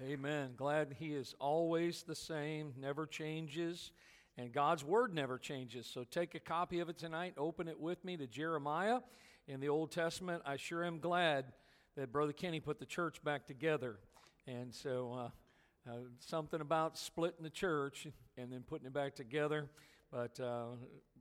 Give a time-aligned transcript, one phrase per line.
[0.00, 0.50] Amen.
[0.56, 3.90] Glad He is always the same, never changes,
[4.36, 5.90] and God's Word never changes.
[5.92, 9.00] So take a copy of it tonight, open it with me to Jeremiah
[9.48, 10.42] in the Old Testament.
[10.46, 11.46] I sure am glad
[11.96, 13.96] that Brother Kenny put the church back together.
[14.46, 18.06] And so, uh, uh, something about splitting the church
[18.36, 19.68] and then putting it back together.
[20.12, 20.76] But uh,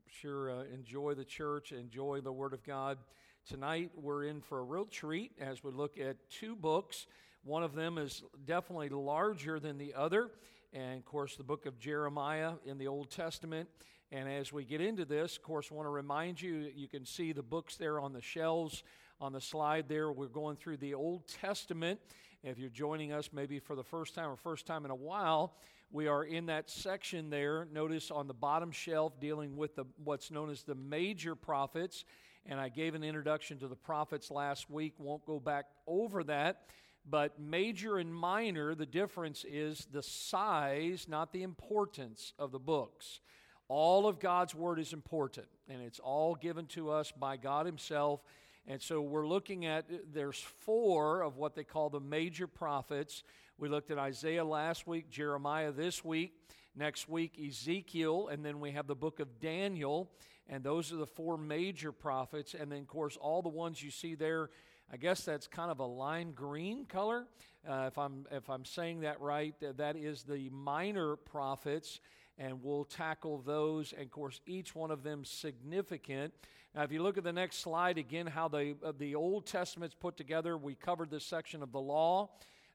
[0.08, 3.00] sure, uh, enjoy the church, enjoy the Word of God.
[3.44, 7.08] Tonight, we're in for a real treat as we look at two books
[7.48, 10.30] one of them is definitely larger than the other.
[10.74, 13.70] And of course, the book of Jeremiah in the Old Testament.
[14.12, 17.06] And as we get into this, of course, I want to remind you you can
[17.06, 18.84] see the books there on the shelves
[19.22, 20.12] on the slide there.
[20.12, 22.02] We're going through the Old Testament.
[22.44, 25.56] If you're joining us maybe for the first time or first time in a while,
[25.90, 27.66] we are in that section there.
[27.72, 32.04] Notice on the bottom shelf dealing with the, what's known as the major prophets.
[32.46, 34.96] And I gave an introduction to the prophets last week.
[34.98, 36.66] Won't go back over that.
[37.10, 43.22] But major and minor, the difference is the size, not the importance of the books.
[43.70, 48.22] All of God's Word is important, and it's all given to us by God Himself.
[48.68, 53.24] And so we're looking at, there's four of what they call the major prophets.
[53.58, 56.34] We looked at Isaiah last week, Jeremiah this week,
[56.76, 60.12] next week, Ezekiel, and then we have the book of Daniel.
[60.50, 62.54] And those are the four major prophets.
[62.54, 64.50] And then, of course, all the ones you see there
[64.92, 67.26] I guess that's kind of a lime green color.
[67.68, 72.00] Uh, if I'm if I'm saying that right, that is the minor prophets,
[72.38, 73.92] and we'll tackle those.
[73.92, 76.34] And of course, each one of them significant.
[76.74, 79.96] Now, if you look at the next slide again, how the uh, the Old Testament's
[79.96, 82.30] put together, we covered this section of the law,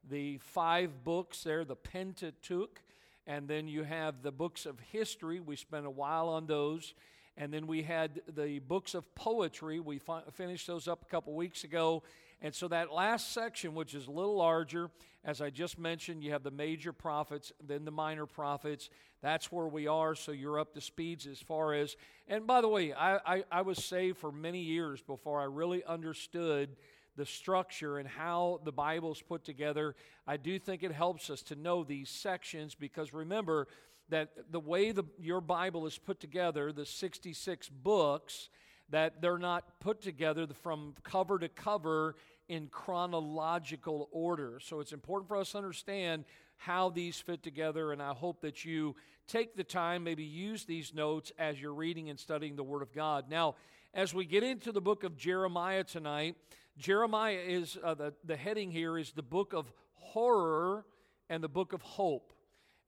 [0.07, 2.79] the five books there, the Pentateuch,
[3.25, 5.39] and then you have the books of history.
[5.39, 6.93] We spent a while on those.
[7.35, 9.79] And then we had the books of poetry.
[9.79, 12.03] We fi- finished those up a couple weeks ago.
[12.41, 14.91] And so that last section, which is a little larger,
[15.23, 18.89] as I just mentioned, you have the major prophets, then the minor prophets.
[19.21, 20.13] That's where we are.
[20.13, 21.95] So you're up to speeds as far as.
[22.27, 25.83] And by the way, I, I, I was saved for many years before I really
[25.85, 26.75] understood
[27.15, 29.95] the structure and how the Bible's put together.
[30.27, 33.67] I do think it helps us to know these sections because remember,
[34.09, 38.49] that the way the, your Bible is put together, the 66 books,
[38.89, 42.15] that they're not put together from cover to cover
[42.47, 44.59] in chronological order.
[44.61, 46.25] So it's important for us to understand
[46.57, 48.95] how these fit together, and I hope that you
[49.27, 52.93] take the time, maybe use these notes as you're reading and studying the Word of
[52.93, 53.29] God.
[53.29, 53.55] Now,
[53.93, 56.35] as we get into the book of Jeremiah tonight,
[56.77, 60.85] Jeremiah is uh, the, the heading here is the book of horror
[61.29, 62.32] and the book of hope.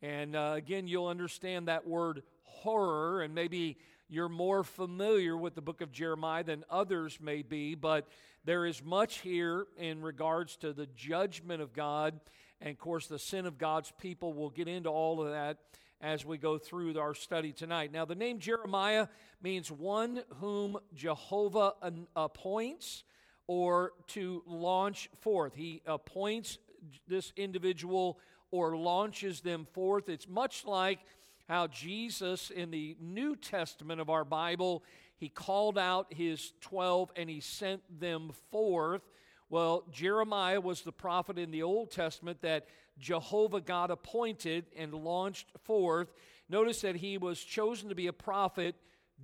[0.05, 5.63] And uh, again, you'll understand that word horror, and maybe you're more familiar with the
[5.63, 8.07] book of Jeremiah than others may be, but
[8.43, 12.19] there is much here in regards to the judgment of God
[12.61, 14.31] and, of course, the sin of God's people.
[14.31, 15.57] We'll get into all of that
[15.99, 17.91] as we go through our study tonight.
[17.91, 19.07] Now, the name Jeremiah
[19.41, 21.73] means one whom Jehovah
[22.15, 23.03] appoints
[23.47, 25.55] or to launch forth.
[25.55, 26.59] He appoints
[27.07, 28.19] this individual
[28.51, 30.09] or launches them forth.
[30.09, 30.99] It's much like
[31.47, 34.83] how Jesus in the New Testament of our Bible,
[35.17, 39.01] he called out his 12 and he sent them forth.
[39.49, 42.67] Well, Jeremiah was the prophet in the Old Testament that
[42.97, 46.11] Jehovah God appointed and launched forth.
[46.49, 48.75] Notice that he was chosen to be a prophet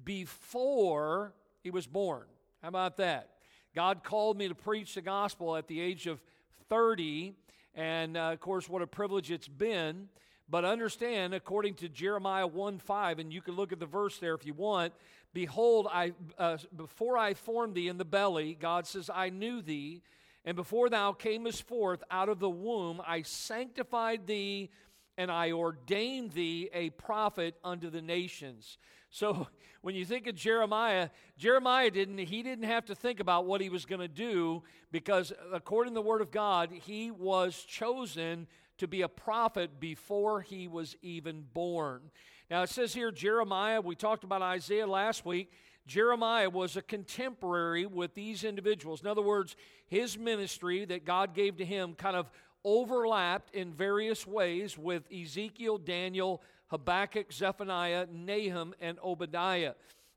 [0.03, 1.33] before
[1.63, 2.25] he was born.
[2.61, 3.29] How about that?
[3.73, 6.21] God called me to preach the gospel at the age of
[6.69, 7.33] 30,
[7.75, 10.09] and uh, of course, what a privilege it's been.
[10.49, 14.33] But understand, according to Jeremiah 1 5, and you can look at the verse there
[14.33, 14.93] if you want,
[15.33, 20.01] behold, I, uh, before I formed thee in the belly, God says, I knew thee.
[20.43, 24.71] And before thou camest forth out of the womb, I sanctified thee
[25.17, 28.77] and I ordained thee a prophet unto the nations.
[29.11, 29.47] So
[29.81, 33.69] when you think of Jeremiah, Jeremiah didn't he didn't have to think about what he
[33.69, 38.47] was going to do because according to the word of God, he was chosen
[38.79, 42.01] to be a prophet before he was even born.
[42.49, 45.51] Now it says here Jeremiah, we talked about Isaiah last week.
[45.87, 49.01] Jeremiah was a contemporary with these individuals.
[49.01, 49.55] In other words,
[49.87, 52.29] his ministry that God gave to him kind of
[52.63, 56.41] overlapped in various ways with Ezekiel, Daniel,
[56.71, 59.73] Habakkuk, Zephaniah, Nahum, and Obadiah.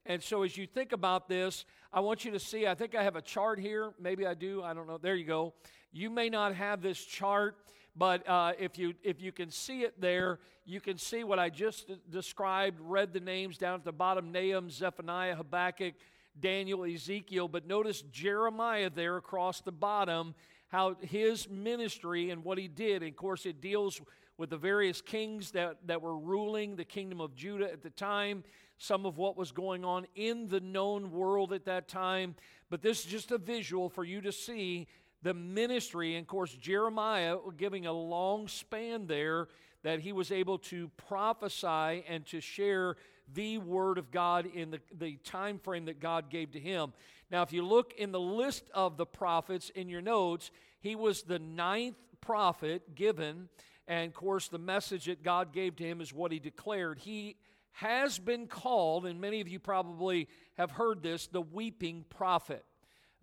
[0.06, 3.02] And so as you think about this, I want you to see, I think I
[3.02, 3.92] have a chart here.
[4.00, 4.62] Maybe I do.
[4.62, 4.96] I don't know.
[4.96, 5.52] There you go.
[5.92, 7.56] You may not have this chart,
[7.96, 11.50] but uh, if, you, if you can see it there, you can see what I
[11.50, 15.94] just described, read the names down at the bottom Nahum, Zephaniah, Habakkuk,
[16.38, 17.48] Daniel, Ezekiel.
[17.48, 20.36] But notice Jeremiah there across the bottom
[20.68, 23.02] how his ministry and what he did.
[23.02, 24.00] And of course, it deals
[24.36, 28.44] with the various kings that, that were ruling the kingdom of Judah at the time,
[28.78, 32.34] some of what was going on in the known world at that time.
[32.70, 34.88] But this is just a visual for you to see
[35.22, 36.16] the ministry.
[36.16, 39.48] And of course, Jeremiah giving a long span there
[39.82, 42.96] that he was able to prophesy and to share
[43.32, 46.92] the word of God in the, the time frame that God gave to him.
[47.30, 50.50] Now, if you look in the list of the prophets in your notes,
[50.80, 53.48] he was the ninth prophet given.
[53.86, 56.98] And of course, the message that God gave to him is what he declared.
[56.98, 57.36] He
[57.72, 62.64] has been called, and many of you probably have heard this, the weeping prophet.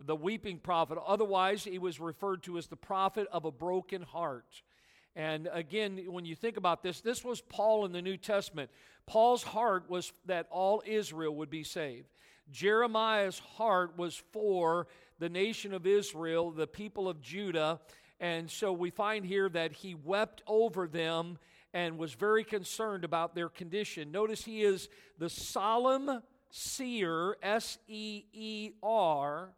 [0.03, 0.97] The weeping prophet.
[1.05, 4.61] Otherwise, he was referred to as the prophet of a broken heart.
[5.15, 8.71] And again, when you think about this, this was Paul in the New Testament.
[9.05, 12.07] Paul's heart was that all Israel would be saved.
[12.51, 14.87] Jeremiah's heart was for
[15.19, 17.79] the nation of Israel, the people of Judah.
[18.21, 21.39] And so we find here that he wept over them
[21.73, 24.11] and was very concerned about their condition.
[24.11, 26.21] Notice he is the solemn
[26.51, 29.49] seer, S E E R,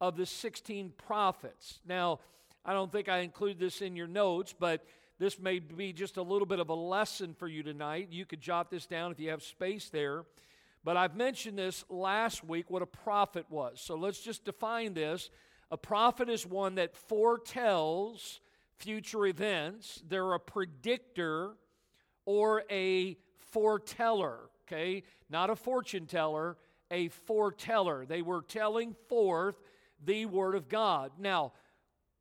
[0.00, 1.80] of the 16 prophets.
[1.86, 2.20] Now,
[2.64, 4.84] I don't think I include this in your notes, but
[5.18, 8.08] this may be just a little bit of a lesson for you tonight.
[8.10, 10.24] You could jot this down if you have space there.
[10.84, 13.80] But I've mentioned this last week what a prophet was.
[13.80, 15.28] So let's just define this.
[15.70, 18.40] A prophet is one that foretells
[18.78, 21.56] future events, they're a predictor
[22.24, 25.02] or a foreteller, okay?
[25.30, 26.56] Not a fortune teller,
[26.90, 28.06] a foreteller.
[28.06, 29.56] They were telling forth
[30.04, 31.12] the Word of God.
[31.18, 31.52] Now,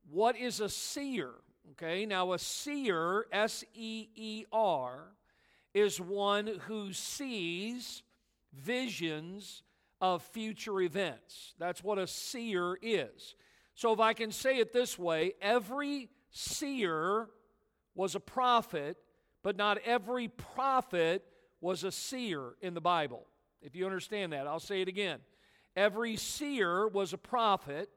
[0.10, 1.32] what is a seer?
[1.72, 5.08] Okay, now a seer, S E E R,
[5.74, 8.04] is one who sees
[8.54, 9.64] visions
[10.14, 11.56] of future events.
[11.58, 13.36] That's what a seer is.
[13.74, 17.28] So, if I can say it this way, every seer
[17.96, 18.98] was a prophet,
[19.42, 21.24] but not every prophet
[21.60, 23.26] was a seer in the Bible.
[23.62, 25.20] If you understand that, I'll say it again.
[25.76, 27.90] Every seer was a prophet,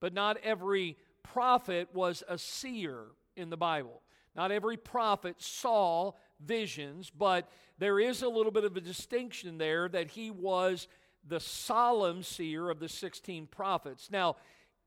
[0.00, 3.06] but not every prophet was a seer
[3.36, 4.02] in the Bible.
[4.36, 6.12] Not every prophet saw
[6.44, 10.86] visions, but there is a little bit of a distinction there that he was
[11.28, 14.10] the solemn seer of the 16 prophets.
[14.10, 14.36] Now,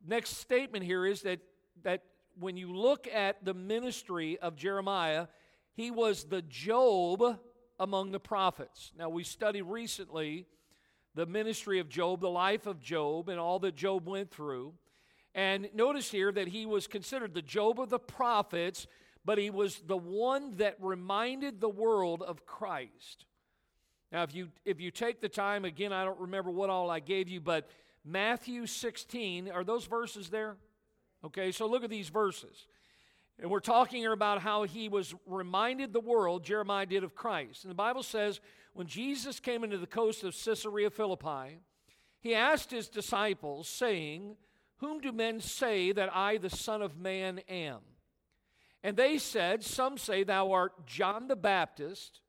[0.06, 1.40] next statement here is that,
[1.84, 2.04] that
[2.40, 5.28] when you look at the ministry of Jeremiah,
[5.74, 7.40] he was the Job
[7.80, 8.92] among the prophets.
[8.98, 10.48] Now, we studied recently
[11.16, 14.74] the ministry of Job, the life of Job, and all that Job went through.
[15.34, 18.88] And notice here that he was considered the Job of the prophets,
[19.24, 23.26] but he was the one that reminded the world of Christ.
[24.12, 27.00] Now, if you if you take the time again, I don't remember what all I
[27.00, 27.70] gave you, but
[28.04, 30.58] Matthew 16, are those verses there?
[31.24, 32.68] Okay, so look at these verses.
[33.40, 37.64] And we're talking here about how he was reminded the world, Jeremiah did of Christ.
[37.64, 38.40] And the Bible says,
[38.74, 41.60] when Jesus came into the coast of Caesarea Philippi,
[42.20, 44.36] he asked his disciples, saying,
[44.82, 47.82] whom do men say that I, the Son of Man, am?
[48.84, 52.20] And they said, Some say thou art John the Baptist,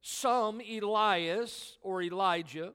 [0.00, 2.74] some Elias or Elijah,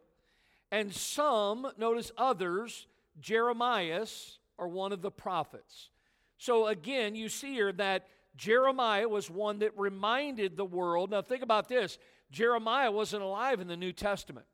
[0.72, 2.88] and some, notice others,
[3.20, 5.90] Jeremias or one of the prophets.
[6.38, 11.12] So again, you see here that Jeremiah was one that reminded the world.
[11.12, 11.98] Now, think about this
[12.32, 14.48] Jeremiah wasn't alive in the New Testament,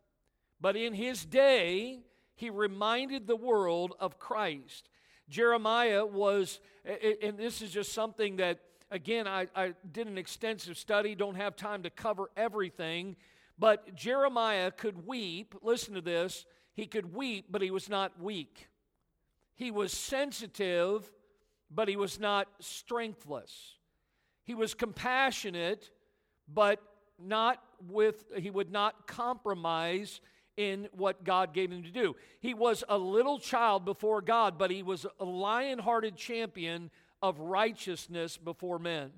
[0.59, 1.99] but in his day,
[2.35, 4.89] he reminded the world of Christ.
[5.29, 6.59] Jeremiah was,
[7.21, 8.59] and this is just something that,
[8.91, 13.15] again, I, I did an extensive study, don't have time to cover everything,
[13.57, 15.55] but Jeremiah could weep.
[15.61, 16.45] Listen to this.
[16.73, 18.69] He could weep, but he was not weak.
[19.55, 21.11] He was sensitive,
[21.69, 23.75] but he was not strengthless.
[24.45, 25.91] He was compassionate,
[26.47, 26.81] but
[27.21, 30.21] not with, he would not compromise
[30.55, 32.15] in what God gave him to do.
[32.39, 37.39] He was a little child before God, but he was a lion hearted champion of
[37.39, 39.11] righteousness before men.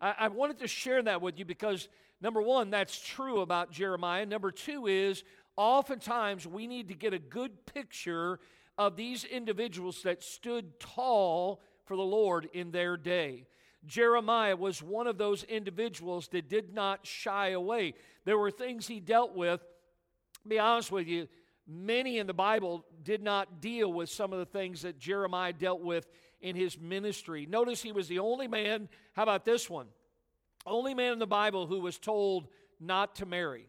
[0.00, 1.88] I, I, wanted to share that with you because,
[2.20, 4.26] number one, that's true about Jeremiah.
[4.26, 5.24] Number two is
[5.56, 8.38] oftentimes we need to get a good picture
[8.76, 13.46] of these individuals that stood tall for the Lord in their day.
[13.86, 17.94] Jeremiah was one of those individuals that did not shy away.
[18.24, 19.60] There were things he dealt with
[20.48, 21.28] be honest with you,
[21.66, 25.80] many in the Bible did not deal with some of the things that Jeremiah dealt
[25.80, 26.06] with
[26.40, 27.46] in his ministry.
[27.46, 29.86] Notice he was the only man, how about this one?
[30.66, 32.48] Only man in the Bible who was told
[32.80, 33.66] not to marry.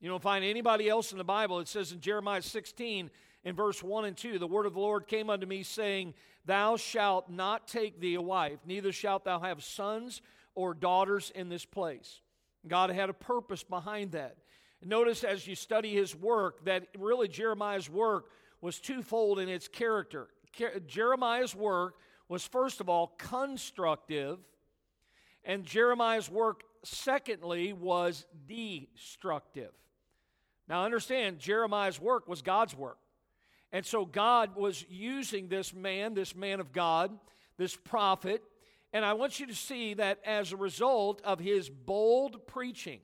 [0.00, 1.60] You don't find anybody else in the Bible.
[1.60, 3.10] It says in Jeremiah 16,
[3.44, 6.76] in verse 1 and 2, the word of the Lord came unto me, saying, Thou
[6.76, 10.22] shalt not take thee a wife, neither shalt thou have sons
[10.54, 12.20] or daughters in this place.
[12.66, 14.36] God had a purpose behind that.
[14.84, 18.26] Notice as you study his work that really Jeremiah's work
[18.60, 20.28] was twofold in its character.
[20.86, 21.94] Jeremiah's work
[22.28, 24.38] was, first of all, constructive,
[25.44, 29.72] and Jeremiah's work, secondly, was destructive.
[30.68, 32.98] Now, understand, Jeremiah's work was God's work.
[33.72, 37.10] And so God was using this man, this man of God,
[37.56, 38.42] this prophet,
[38.92, 43.00] and I want you to see that as a result of his bold preaching,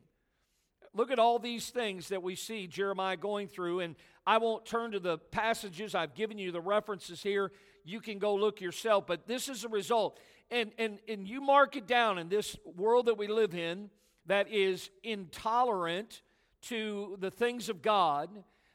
[0.93, 3.97] look at all these things that we see Jeremiah going through, and
[4.29, 5.95] I won't turn to the passages.
[5.95, 7.51] I've given you the references here.
[7.83, 10.21] You can go look yourself, but this is a result.
[10.51, 13.89] And, and, and you mark it down in this world that we live in
[14.27, 16.21] that is intolerant
[16.65, 18.29] to the things of God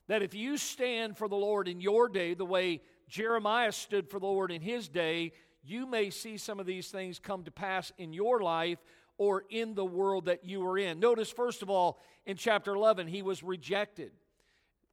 [0.08, 4.20] that if you stand for the Lord in your day, the way Jeremiah stood for
[4.20, 5.34] the Lord in his day,
[5.64, 8.80] you may see some of these things come to pass in your life
[9.20, 11.00] or in the world that you are in.
[11.00, 14.14] Notice, first of all, in chapter 11, he was rejected.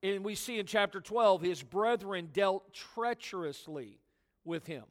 [0.03, 3.99] And we see in chapter 12, his brethren dealt treacherously
[4.45, 4.85] with him.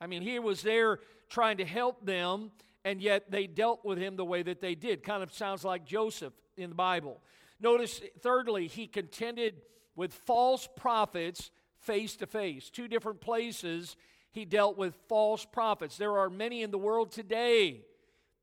[0.00, 2.50] I mean, he was there trying to help them,
[2.84, 5.02] and yet they dealt with him the way that they did.
[5.02, 7.20] Kind of sounds like Joseph in the Bible.
[7.60, 9.62] Notice, thirdly, he contended
[9.94, 12.70] with false prophets face to face.
[12.70, 13.96] Two different places
[14.32, 15.96] he dealt with false prophets.
[15.98, 17.82] There are many in the world today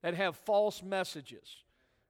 [0.01, 1.57] that have false messages.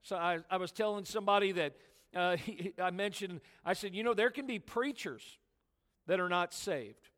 [0.02, 1.74] So I, I was telling somebody that
[2.14, 5.38] uh, he, I mentioned, I said, you know, there can be preachers
[6.06, 7.08] that are not saved.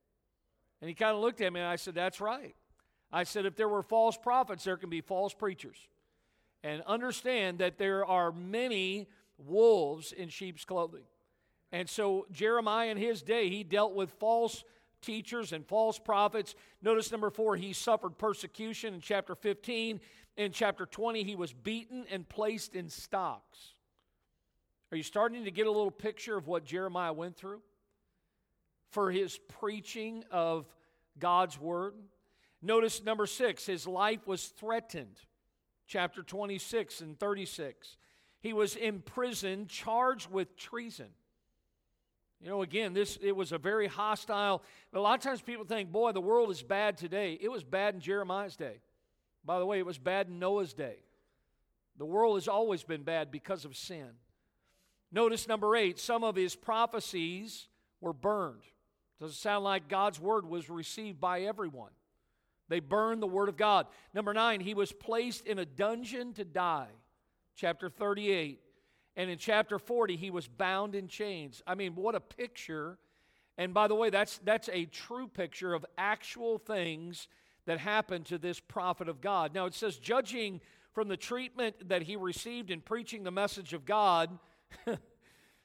[0.81, 2.55] And he kind of looked at me and I said, that's right.
[3.13, 5.77] I said, if there were false prophets, there can be false preachers.
[6.65, 9.09] And understand that there are many
[9.39, 11.05] wolves in sheep's clothing.
[11.73, 14.63] And so, Jeremiah in his day, he dealt with false
[15.01, 16.55] teachers and false prophets.
[16.81, 20.01] Notice number four, he suffered persecution in chapter 15.
[20.37, 23.75] In chapter 20, he was beaten and placed in stocks.
[24.93, 27.63] Are you starting to get a little picture of what Jeremiah went through
[28.91, 30.67] for his preaching of
[31.19, 31.95] God's word?
[32.61, 35.17] Notice number six, his life was threatened.
[35.87, 37.97] Chapter 26 and 36.
[38.41, 41.09] He was imprisoned, charged with treason.
[42.43, 44.63] You know, again, this it was a very hostile.
[44.93, 47.39] A lot of times people think, boy, the world is bad today.
[47.41, 48.83] It was bad in Jeremiah's day.
[49.43, 50.97] By the way, it was bad in Noah's day.
[51.97, 54.11] The world has always been bad because of sin.
[55.13, 57.69] Notice number eight, some of his prophecies
[58.01, 58.63] were burned.
[59.21, 61.93] Does it sound like God's word was received by everyone?
[62.69, 63.87] They burned the word of God.
[64.15, 66.89] Number nine, he was placed in a dungeon to die
[67.55, 68.61] chapter 38.
[69.17, 71.63] And in chapter 40, he was bound in chains.
[71.67, 72.99] I mean, what a picture.
[73.59, 77.29] And by the way, that's, that's a true picture of actual things
[77.67, 79.55] that happened to this prophet of God.
[79.55, 80.61] Now, it says, judging
[80.93, 84.31] from the treatment that he received in preaching the message of God,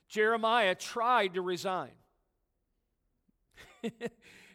[0.07, 1.91] Jeremiah tried to resign.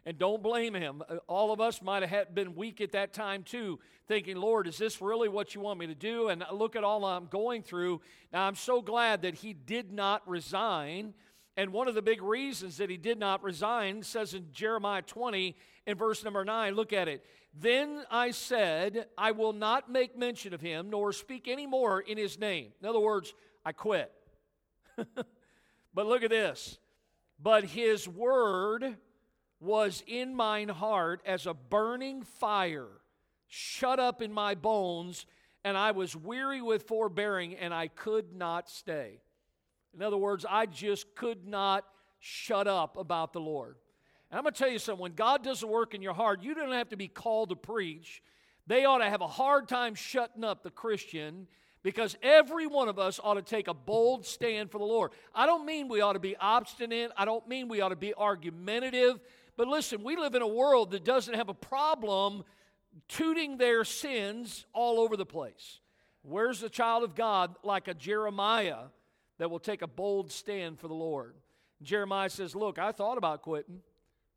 [0.05, 1.03] And don't blame him.
[1.29, 3.79] All of us might have been weak at that time too,
[4.09, 6.29] thinking, Lord, is this really what you want me to do?
[6.29, 8.01] And look at all I'm going through.
[8.33, 11.15] Now, I'm so glad that he did not resign.
[11.57, 15.57] And one of the big reasons that he did not resign says in Jeremiah 20,
[15.87, 17.25] in verse number 9, look at it.
[17.55, 22.19] Then I said, I will not make mention of him, nor speak any more in
[22.19, 22.73] his name.
[22.81, 24.11] In other words, I quit.
[25.95, 26.79] but look at this.
[27.41, 28.97] But his word
[29.61, 32.89] was in mine heart as a burning fire,
[33.49, 35.27] shut up in my bones,
[35.65, 39.21] and I was weary with forbearing, and I could not stay.
[39.95, 41.85] In other words, I just could not
[42.19, 43.77] shut up about the Lord.
[44.31, 46.43] And I'm going to tell you something when God does a work in your heart,
[46.43, 48.23] you don't have to be called to preach.
[48.67, 51.47] They ought to have a hard time shutting up the Christian
[51.83, 55.11] because every one of us ought to take a bold stand for the Lord.
[55.35, 58.15] I don't mean we ought to be obstinate, I don't mean we ought to be
[58.15, 59.21] argumentative.
[59.57, 62.45] But listen, we live in a world that doesn't have a problem
[63.09, 65.81] tooting their sins all over the place.
[66.23, 68.85] Where's the child of God like a Jeremiah
[69.39, 71.35] that will take a bold stand for the Lord?
[71.83, 73.81] Jeremiah says, Look, I thought about quitting,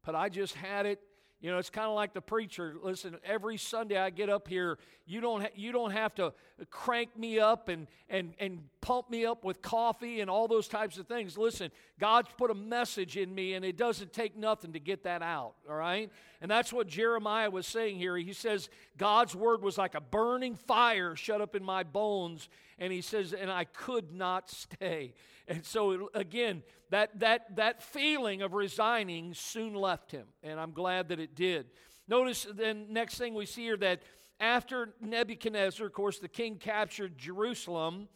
[0.04, 1.00] but I just had it
[1.42, 2.76] you know, it's kind of like the preacher.
[2.82, 6.34] Listen, every Sunday I get up here, you don't, ha- you don't have to
[6.70, 10.98] crank me up and, and, and pump me up with coffee and all those types
[10.98, 11.38] of things.
[11.38, 15.22] Listen, God's put a message in me, and it doesn't take nothing to get that
[15.22, 16.10] out, all right?
[16.46, 18.16] And that's what Jeremiah was saying here.
[18.16, 22.50] He says, God's word was like a burning fire shut up in my bones.
[22.78, 25.16] And he says, and I could not stay.
[25.48, 26.62] And so, again,
[26.92, 31.66] that, that, that feeling of resigning soon left him, and I'm glad that it did.
[32.08, 34.04] Notice then, next thing we see here that
[34.40, 38.08] after Nebuchadnezzar, of course, the king captured Jerusalem.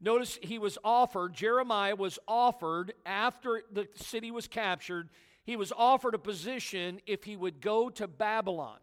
[0.00, 5.10] Notice he was offered, Jeremiah was offered after the city was captured,
[5.44, 8.78] he was offered a position if he would go to Babylon.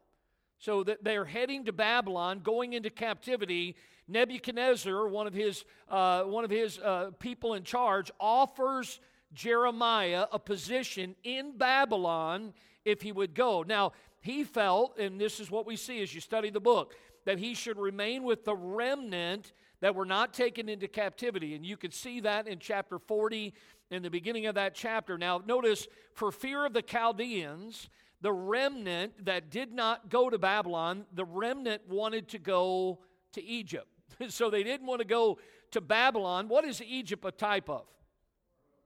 [0.59, 3.75] So that they're heading to Babylon, going into captivity.
[4.07, 8.99] Nebuchadnezzar, one of his, uh, one of his uh, people in charge, offers
[9.33, 12.53] Jeremiah a position in Babylon
[12.85, 13.63] if he would go.
[13.63, 16.93] Now, he felt, and this is what we see as you study the book,
[17.25, 21.55] that he should remain with the remnant that were not taken into captivity.
[21.55, 23.53] And you could see that in chapter 40,
[23.91, 25.17] in the beginning of that chapter.
[25.17, 27.89] Now, notice, for fear of the Chaldeans,
[28.21, 32.99] the remnant that did not go to Babylon, the remnant wanted to go
[33.33, 33.87] to Egypt.
[34.29, 35.37] so they didn't want to go
[35.71, 36.47] to Babylon.
[36.47, 37.85] What is Egypt a type of?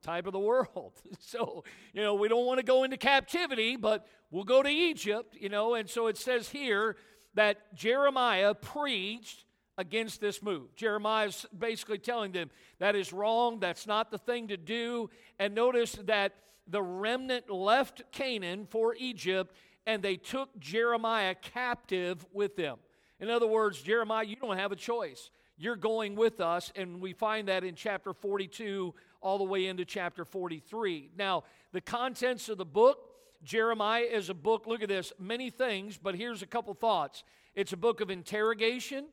[0.01, 0.93] Type of the world.
[1.19, 5.35] So, you know, we don't want to go into captivity, but we'll go to Egypt,
[5.39, 5.75] you know.
[5.75, 6.95] And so it says here
[7.33, 9.44] that Jeremiah preached
[9.77, 10.73] against this move.
[10.75, 15.09] Jeremiah is basically telling them that is wrong, that's not the thing to do.
[15.39, 16.33] And notice that
[16.67, 19.55] the remnant left Canaan for Egypt
[19.85, 22.77] and they took Jeremiah captive with them.
[23.19, 25.29] In other words, Jeremiah, you don't have a choice.
[25.57, 29.85] You're going with us, and we find that in chapter 42 all the way into
[29.85, 31.11] chapter 43.
[31.17, 33.09] Now, the contents of the book,
[33.43, 37.23] Jeremiah is a book, look at this, many things, but here's a couple thoughts.
[37.53, 39.05] It's a book of interrogation,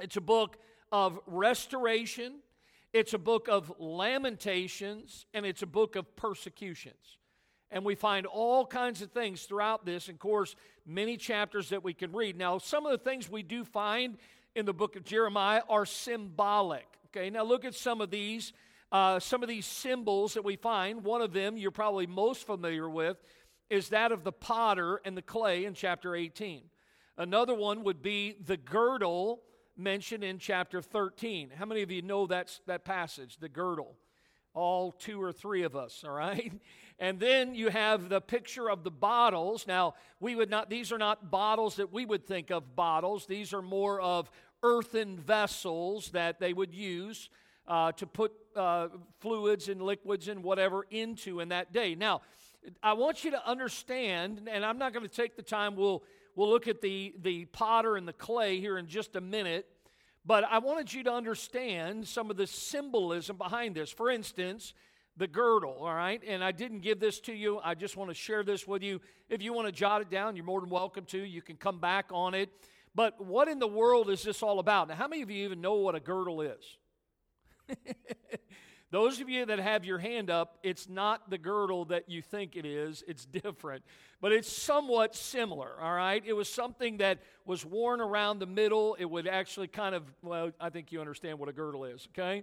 [0.00, 0.58] it's a book
[0.92, 2.40] of restoration,
[2.92, 7.18] it's a book of lamentations, and it's a book of persecutions.
[7.70, 10.54] And we find all kinds of things throughout this, and of course,
[10.86, 12.38] many chapters that we can read.
[12.38, 14.18] Now, some of the things we do find
[14.54, 16.86] in the book of Jeremiah are symbolic.
[17.06, 18.52] Okay, now look at some of these.
[18.92, 22.88] Uh, some of these symbols that we find, one of them you're probably most familiar
[22.88, 23.16] with,
[23.68, 26.62] is that of the potter and the clay in chapter 18.
[27.18, 29.40] Another one would be the girdle
[29.76, 31.50] mentioned in chapter 13.
[31.56, 33.96] How many of you know that's, that passage, the girdle?
[34.54, 36.52] All two or three of us, all right?
[36.98, 39.66] And then you have the picture of the bottles.
[39.66, 43.26] Now, we would not, these are not bottles that we would think of bottles.
[43.26, 44.30] These are more of
[44.62, 47.28] earthen vessels that they would use
[47.68, 48.88] uh, to put uh,
[49.20, 51.94] fluids and liquids and whatever into in that day.
[51.94, 52.22] Now,
[52.82, 56.02] I want you to understand, and I'm not going to take the time, we'll
[56.36, 59.66] We'll look at the, the potter and the clay here in just a minute.
[60.24, 63.90] But I wanted you to understand some of the symbolism behind this.
[63.90, 64.74] For instance,
[65.16, 66.20] the girdle, all right?
[66.26, 67.58] And I didn't give this to you.
[67.64, 69.00] I just want to share this with you.
[69.30, 71.18] If you want to jot it down, you're more than welcome to.
[71.18, 72.50] You can come back on it.
[72.94, 74.88] But what in the world is this all about?
[74.88, 76.76] Now, how many of you even know what a girdle is?
[78.96, 82.56] Those of you that have your hand up, it's not the girdle that you think
[82.56, 83.84] it is, it's different.
[84.22, 86.22] But it's somewhat similar, all right?
[86.24, 88.96] It was something that was worn around the middle.
[88.98, 92.42] It would actually kind of, well, I think you understand what a girdle is, okay?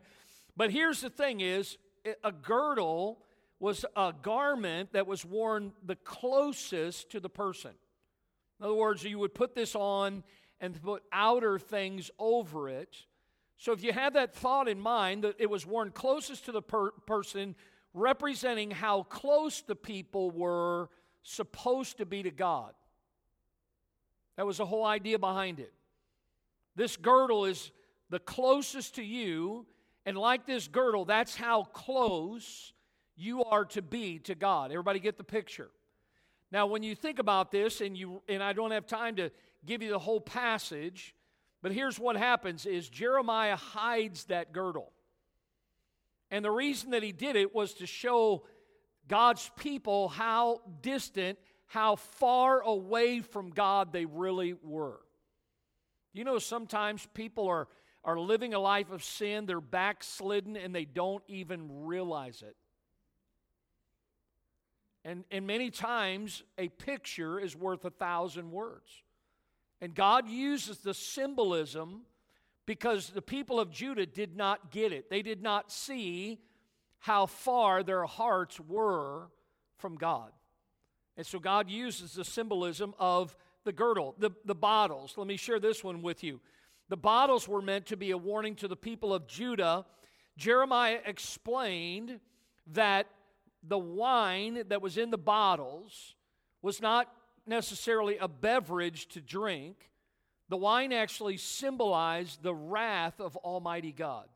[0.55, 1.79] But here's the thing is,
[2.23, 3.23] a girdle
[3.59, 7.71] was a garment that was worn the closest to the person.
[8.59, 10.23] In other words, you would put this on
[10.61, 12.95] and put outer things over it
[13.63, 16.61] so if you have that thought in mind, that it was worn closest to the
[16.61, 17.55] per- person,
[17.93, 20.89] representing how close the people were
[21.21, 22.73] supposed to be to God.
[24.35, 25.71] That was the whole idea behind it.
[26.75, 27.71] This girdle is
[28.09, 29.65] the closest to you,
[30.05, 32.73] and like this girdle, that's how close
[33.15, 34.71] you are to be to God.
[34.71, 35.69] Everybody get the picture?
[36.51, 39.31] Now, when you think about this, and you and I don't have time to
[39.65, 41.15] give you the whole passage,
[41.63, 44.91] but here's what happens is Jeremiah hides that girdle.
[46.29, 48.43] And the reason that he did it was to show
[49.07, 54.99] God's people how distant, how far away from God they really were.
[56.11, 57.69] You know, sometimes people are,
[58.03, 62.57] are living a life of sin, they're backslidden, and they don't even realize it.
[65.05, 69.02] And, and many times, a picture is worth a thousand words.
[69.83, 72.03] And God uses the symbolism
[72.65, 75.09] because the people of Judah did not get it.
[75.09, 76.39] They did not see
[76.99, 79.27] how far their hearts were
[79.75, 80.31] from God.
[81.17, 85.15] And so God uses the symbolism of the girdle, the, the bottles.
[85.17, 86.39] Let me share this one with you.
[86.87, 89.85] The bottles were meant to be a warning to the people of Judah.
[90.37, 92.21] Jeremiah explained
[92.67, 93.07] that
[93.61, 96.15] the wine that was in the bottles
[96.61, 97.13] was not
[97.45, 99.89] necessarily a beverage to drink.
[100.49, 104.27] The wine actually symbolized the wrath of Almighty God.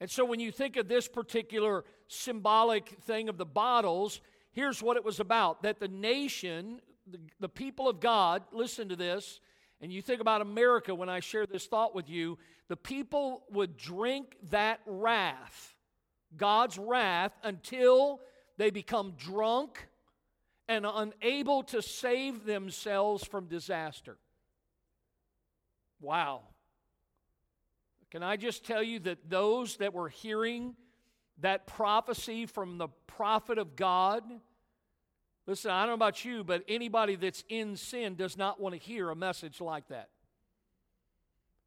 [0.00, 4.20] And so when you think of this particular symbolic thing of the bottles,
[4.52, 8.96] here's what it was about that the nation, the, the people of God, listen to
[8.96, 9.40] this,
[9.80, 13.76] and you think about America when I share this thought with you, the people would
[13.76, 15.74] drink that wrath,
[16.36, 18.20] God's wrath, until
[18.56, 19.86] they become drunk
[20.68, 24.16] and unable to save themselves from disaster.
[26.00, 26.42] Wow.
[28.10, 30.76] Can I just tell you that those that were hearing
[31.40, 34.22] that prophecy from the prophet of God,
[35.46, 38.80] listen, I don't know about you, but anybody that's in sin does not want to
[38.80, 40.10] hear a message like that.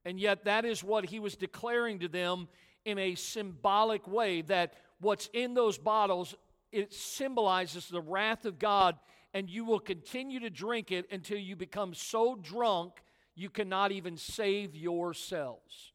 [0.05, 2.47] And yet, that is what he was declaring to them
[2.85, 6.33] in a symbolic way that what's in those bottles
[6.71, 8.95] it symbolizes the wrath of God,
[9.33, 12.93] and you will continue to drink it until you become so drunk
[13.35, 15.93] you cannot even save yourselves.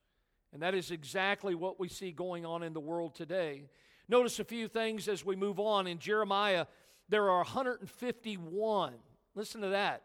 [0.52, 3.64] And that is exactly what we see going on in the world today.
[4.08, 5.86] Notice a few things as we move on.
[5.86, 6.66] In Jeremiah,
[7.08, 8.94] there are 151,
[9.34, 10.02] listen to that,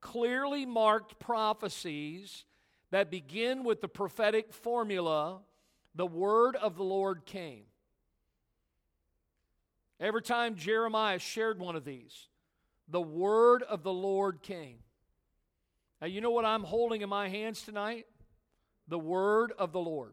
[0.00, 2.44] clearly marked prophecies
[2.90, 5.40] that begin with the prophetic formula
[5.94, 7.64] the word of the Lord came.
[9.98, 12.28] Every time Jeremiah shared one of these,
[12.88, 14.78] the word of the Lord came.
[16.00, 18.06] Now, you know what I'm holding in my hands tonight?
[18.88, 20.12] The word of the Lord.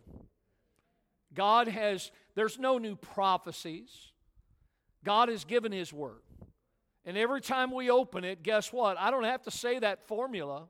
[1.34, 4.12] God has, there's no new prophecies.
[5.04, 6.22] God has given His word.
[7.06, 8.98] And every time we open it, guess what?
[8.98, 10.64] I don't have to say that formula,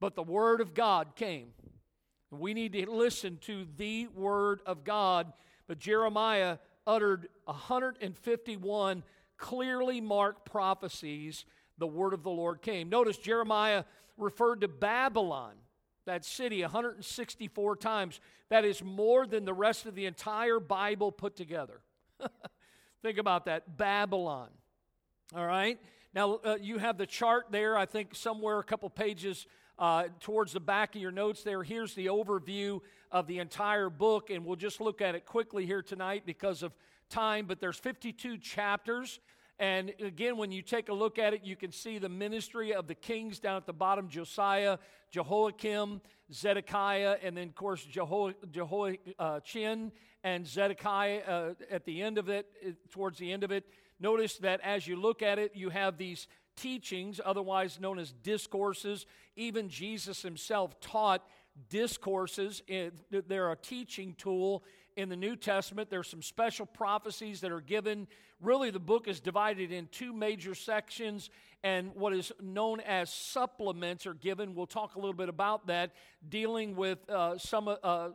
[0.00, 1.48] but the word of God came.
[2.32, 5.32] And we need to listen to the word of God.
[5.68, 9.02] But Jeremiah uttered 151
[9.36, 11.44] clearly marked prophecies,
[11.78, 12.88] the word of the Lord came.
[12.88, 13.84] Notice Jeremiah
[14.16, 15.54] referred to Babylon,
[16.06, 18.20] that city, 164 times.
[18.50, 21.80] That is more than the rest of the entire Bible put together.
[23.02, 24.48] Think about that Babylon.
[25.34, 25.78] All right?
[26.14, 29.46] Now, uh, you have the chart there, I think somewhere a couple pages
[29.78, 31.62] uh, towards the back of your notes there.
[31.62, 32.80] Here's the overview
[33.10, 36.72] of the entire book, and we'll just look at it quickly here tonight because of
[37.08, 37.46] time.
[37.46, 39.20] But there's 52 chapters.
[39.58, 42.86] And again, when you take a look at it, you can see the ministry of
[42.86, 44.78] the kings down at the bottom Josiah,
[45.10, 46.00] Jehoiakim,
[46.32, 49.92] Zedekiah, and then, of course, Jehoiachin
[50.24, 52.46] and Zedekiah uh, at the end of it,
[52.90, 53.64] towards the end of it.
[54.00, 56.26] Notice that as you look at it, you have these
[56.56, 59.06] teachings, otherwise known as discourses.
[59.36, 61.24] Even Jesus himself taught
[61.68, 62.62] discourses.
[63.10, 64.64] They're a teaching tool
[64.96, 65.90] in the New Testament.
[65.90, 68.06] There's some special prophecies that are given.
[68.40, 71.30] Really, the book is divided in two major sections,
[71.62, 74.54] and what is known as supplements are given.
[74.54, 75.92] We'll talk a little bit about that,
[76.28, 78.08] dealing with uh, some uh,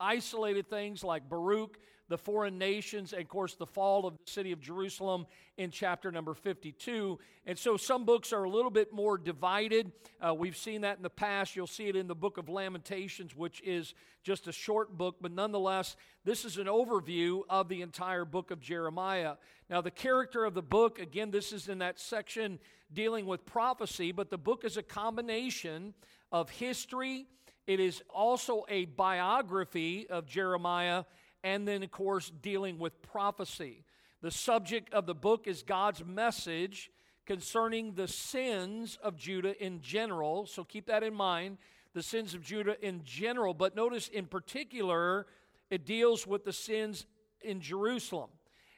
[0.00, 4.52] isolated things like Baruch, the foreign nations, and of course, the fall of the city
[4.52, 7.18] of Jerusalem in chapter number 52.
[7.46, 9.90] And so some books are a little bit more divided.
[10.24, 11.56] Uh, we've seen that in the past.
[11.56, 15.32] You'll see it in the book of Lamentations, which is just a short book, but
[15.32, 19.34] nonetheless, this is an overview of the entire book of Jeremiah.
[19.70, 22.58] Now, the character of the book, again, this is in that section
[22.92, 25.94] dealing with prophecy, but the book is a combination
[26.32, 27.26] of history.
[27.66, 31.04] It is also a biography of Jeremiah
[31.46, 33.84] and then, of course, dealing with prophecy.
[34.20, 36.90] The subject of the book is God's message
[37.24, 40.46] concerning the sins of Judah in general.
[40.46, 41.58] So keep that in mind
[41.94, 43.54] the sins of Judah in general.
[43.54, 45.26] But notice in particular,
[45.70, 47.06] it deals with the sins
[47.40, 48.30] in Jerusalem.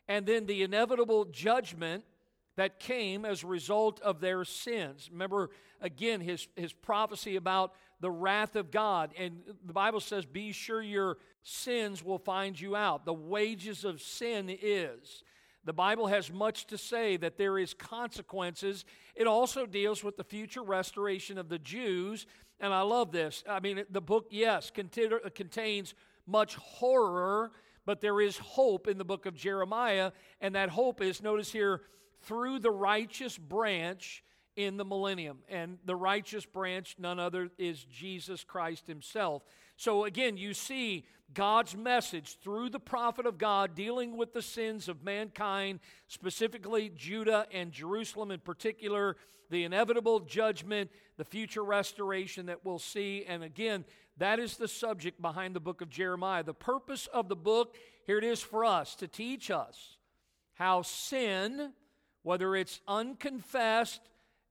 [0.06, 2.04] And then the inevitable judgment
[2.58, 5.08] that came as a result of their sins.
[5.12, 9.12] Remember, again, his, his prophecy about the wrath of God.
[9.16, 13.04] And the Bible says, Be sure your sins will find you out.
[13.04, 15.22] The wages of sin is.
[15.64, 18.84] The Bible has much to say that there is consequences.
[19.14, 22.26] It also deals with the future restoration of the Jews.
[22.58, 23.44] And I love this.
[23.48, 25.94] I mean, the book, yes, contains
[26.26, 27.52] much horror,
[27.86, 30.10] but there is hope in the book of Jeremiah.
[30.40, 31.82] And that hope is, notice here,
[32.22, 34.22] through the righteous branch
[34.56, 35.38] in the millennium.
[35.48, 39.44] And the righteous branch, none other, is Jesus Christ himself.
[39.76, 44.88] So again, you see God's message through the prophet of God dealing with the sins
[44.88, 45.78] of mankind,
[46.08, 49.16] specifically Judah and Jerusalem in particular,
[49.50, 53.24] the inevitable judgment, the future restoration that we'll see.
[53.28, 53.84] And again,
[54.16, 56.42] that is the subject behind the book of Jeremiah.
[56.42, 57.76] The purpose of the book,
[58.06, 59.96] here it is for us to teach us
[60.54, 61.72] how sin
[62.22, 64.00] whether it's unconfessed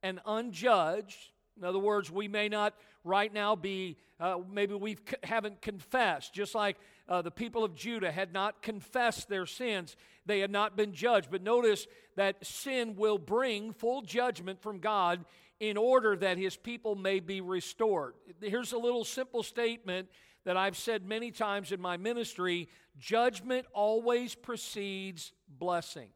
[0.03, 5.61] and unjudged, In other words, we may not right now be, uh, maybe we haven't
[5.61, 6.77] confessed, just like
[7.09, 9.95] uh, the people of Judah had not confessed their sins.
[10.25, 11.29] They had not been judged.
[11.31, 15.25] But notice that sin will bring full judgment from God
[15.59, 18.13] in order that his people may be restored.
[18.41, 20.09] Here's a little simple statement
[20.43, 26.09] that I've said many times in my ministry judgment always precedes blessing.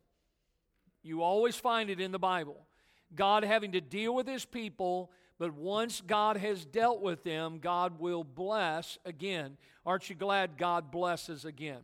[1.03, 2.65] You always find it in the Bible.
[3.15, 7.99] God having to deal with his people, but once God has dealt with them, God
[7.99, 9.57] will bless again.
[9.85, 11.81] Aren't you glad God blesses again?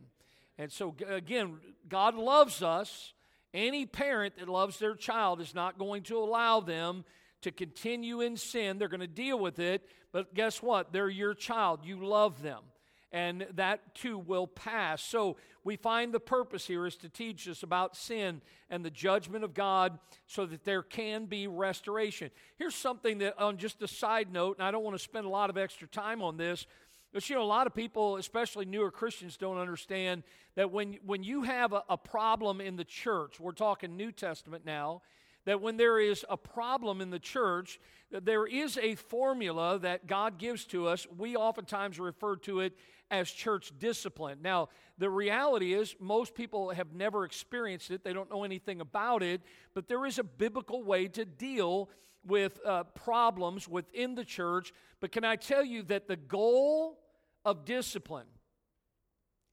[0.56, 3.12] And so, again, God loves us.
[3.54, 7.04] Any parent that loves their child is not going to allow them
[7.42, 8.78] to continue in sin.
[8.78, 10.92] They're going to deal with it, but guess what?
[10.92, 11.80] They're your child.
[11.84, 12.62] You love them.
[13.10, 15.02] And that too will pass.
[15.02, 19.44] So we find the purpose here is to teach us about sin and the judgment
[19.44, 22.30] of God so that there can be restoration.
[22.58, 25.30] Here's something that, on just a side note, and I don't want to spend a
[25.30, 26.66] lot of extra time on this,
[27.12, 30.22] but you know, a lot of people, especially newer Christians, don't understand
[30.56, 34.66] that when, when you have a, a problem in the church, we're talking New Testament
[34.66, 35.00] now,
[35.46, 40.06] that when there is a problem in the church, that there is a formula that
[40.06, 41.06] God gives to us.
[41.16, 42.74] We oftentimes refer to it
[43.10, 44.38] as church discipline.
[44.42, 44.68] Now,
[44.98, 49.40] the reality is, most people have never experienced it, they don't know anything about it,
[49.74, 51.90] but there is a biblical way to deal
[52.26, 54.72] with uh, problems within the church.
[55.00, 56.98] But can I tell you that the goal
[57.44, 58.26] of discipline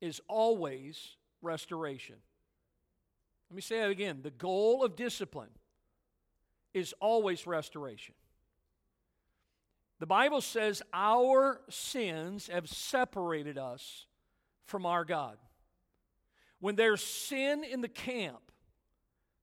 [0.01, 2.15] is always restoration?
[3.49, 4.19] Let me say that again.
[4.23, 5.51] The goal of discipline
[6.73, 8.15] is always restoration.
[9.99, 14.05] The Bible says our sins have separated us
[14.65, 15.37] from our God.
[16.59, 18.51] When there's sin in the camp,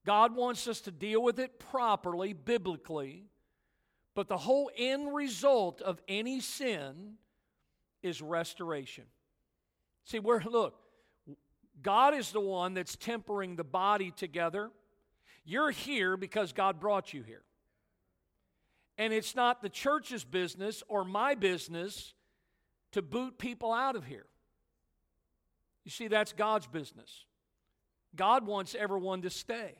[0.04, 3.26] God wants us to deal with it properly, biblically,
[4.14, 7.14] but the whole end result of any sin
[8.02, 9.04] is restoration.
[10.04, 10.74] See, where look,
[11.80, 14.70] God is the one that's tempering the body together
[15.44, 17.42] you're here because God brought you here.
[19.02, 22.14] And it's not the church's business or my business
[22.92, 24.26] to boot people out of here.
[25.84, 27.24] You see, that's God's business.
[28.14, 29.74] God wants everyone to stay.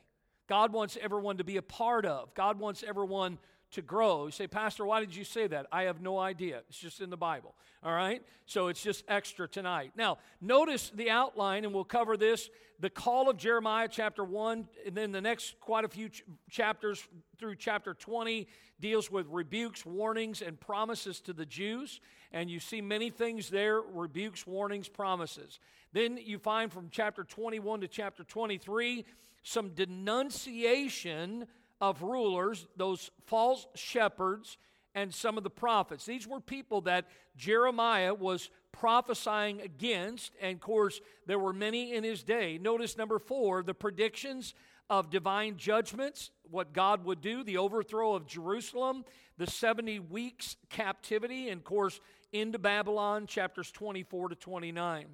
[0.48, 2.35] God wants everyone to be a part of.
[2.35, 3.38] God wants everyone
[3.72, 4.26] to grow.
[4.26, 5.66] You say, Pastor, why did you say that?
[5.72, 6.62] I have no idea.
[6.68, 7.54] It's just in the Bible.
[7.82, 8.22] All right?
[8.46, 9.92] So it's just extra tonight.
[9.96, 12.48] Now, notice the outline, and we'll cover this
[12.80, 17.06] the call of Jeremiah, chapter 1, and then the next quite a few ch- chapters
[17.38, 18.48] through chapter 20
[18.80, 22.00] deals with rebukes, warnings, and promises to the Jews.
[22.32, 25.61] And you see many things there rebukes, warnings, promises.
[25.92, 29.04] Then you find from chapter 21 to chapter 23
[29.44, 31.46] some denunciation
[31.83, 34.57] of rulers, those false shepherds,
[34.95, 36.07] and some of the prophets.
[36.07, 42.05] These were people that Jeremiah was prophesying against, and of course, there were many in
[42.05, 42.57] his day.
[42.57, 44.55] Notice number four the predictions
[44.88, 49.05] of divine judgments, what God would do, the overthrow of Jerusalem,
[49.37, 52.01] the 70 weeks captivity, and of course,
[52.33, 55.07] into Babylon, chapters 24 to 29.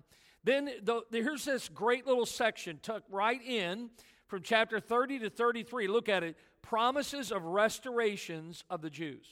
[0.44, 3.88] Then the, here's this great little section tucked right in
[4.28, 5.88] from chapter 30 to 33.
[5.88, 6.36] Look at it
[6.68, 9.26] promises of restorations of the Jews.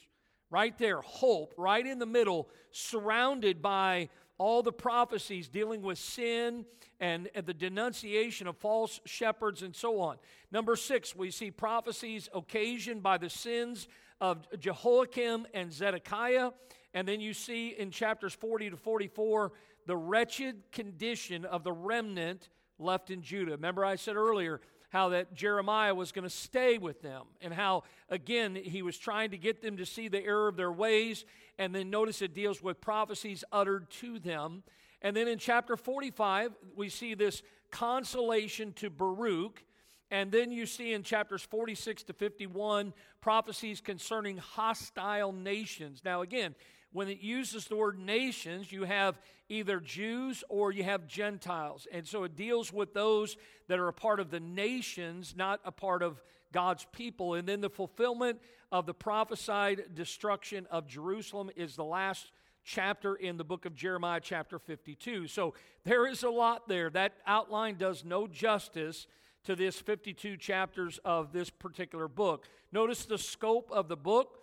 [0.49, 6.65] Right there, hope, right in the middle, surrounded by all the prophecies dealing with sin
[6.99, 10.17] and, and, the denunciation of false shepherds and so on.
[10.51, 13.87] Number six, we see prophecies occasioned by the sins
[14.19, 16.51] of Jehoiakim and Zedekiah.
[16.95, 19.51] And then you see in chapters 40 to 44
[19.85, 23.51] the wretched condition of the remnant left in Judah.
[23.51, 27.83] Remember, I said earlier, how that Jeremiah was going to stay with them, and how,
[28.09, 31.25] again, he was trying to get them to see the error of their ways.
[31.59, 34.63] And then notice it deals with prophecies uttered to them.
[35.01, 39.63] And then in chapter 45, we see this consolation to Baruch.
[40.09, 46.01] And then you see in chapters 46 to 51 prophecies concerning hostile nations.
[46.05, 46.55] Now, again,
[46.97, 51.85] when it uses the word nations, you have either Jews or you have Gentiles.
[51.91, 55.71] And so it deals with those that are a part of the nations, not a
[55.71, 56.19] part of
[56.51, 57.35] God's people.
[57.35, 58.39] And then the fulfillment
[58.71, 62.31] of the prophesied destruction of Jerusalem is the last
[62.63, 65.27] chapter in the book of Jeremiah, chapter 52.
[65.27, 66.89] So there is a lot there.
[66.89, 69.05] That outline does no justice
[69.43, 72.47] to this 52 chapters of this particular book.
[72.71, 74.36] Notice the scope of the book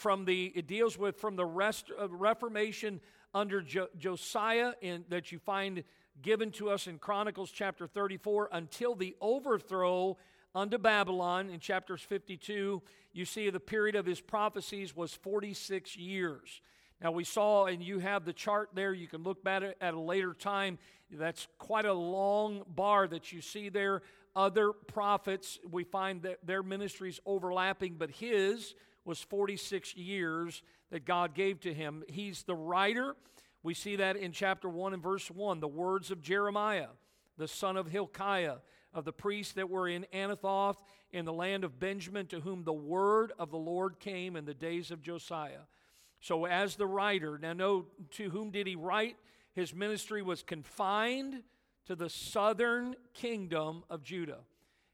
[0.00, 3.00] from the it deals with from the rest of uh, Reformation
[3.34, 5.84] under jo- Josiah in, that you find
[6.22, 10.16] given to us in Chronicles chapter 34 until the overthrow
[10.54, 11.50] unto Babylon.
[11.50, 12.80] In chapters 52,
[13.12, 16.62] you see the period of his prophecies was 46 years.
[17.02, 19.94] Now, we saw, and you have the chart there, you can look at it at
[19.94, 20.78] a later time.
[21.10, 24.02] That's quite a long bar that you see there.
[24.34, 28.74] Other prophets, we find that their ministries overlapping, but his
[29.10, 32.04] was 46 years that God gave to him.
[32.08, 33.16] He's the writer.
[33.64, 36.90] We see that in chapter 1 and verse 1, the words of Jeremiah,
[37.36, 38.58] the son of Hilkiah,
[38.94, 40.76] of the priests that were in Anathoth
[41.10, 44.54] in the land of Benjamin, to whom the word of the Lord came in the
[44.54, 45.66] days of Josiah.
[46.20, 49.16] So, as the writer, now know to whom did he write?
[49.54, 51.42] His ministry was confined
[51.86, 54.44] to the southern kingdom of Judah.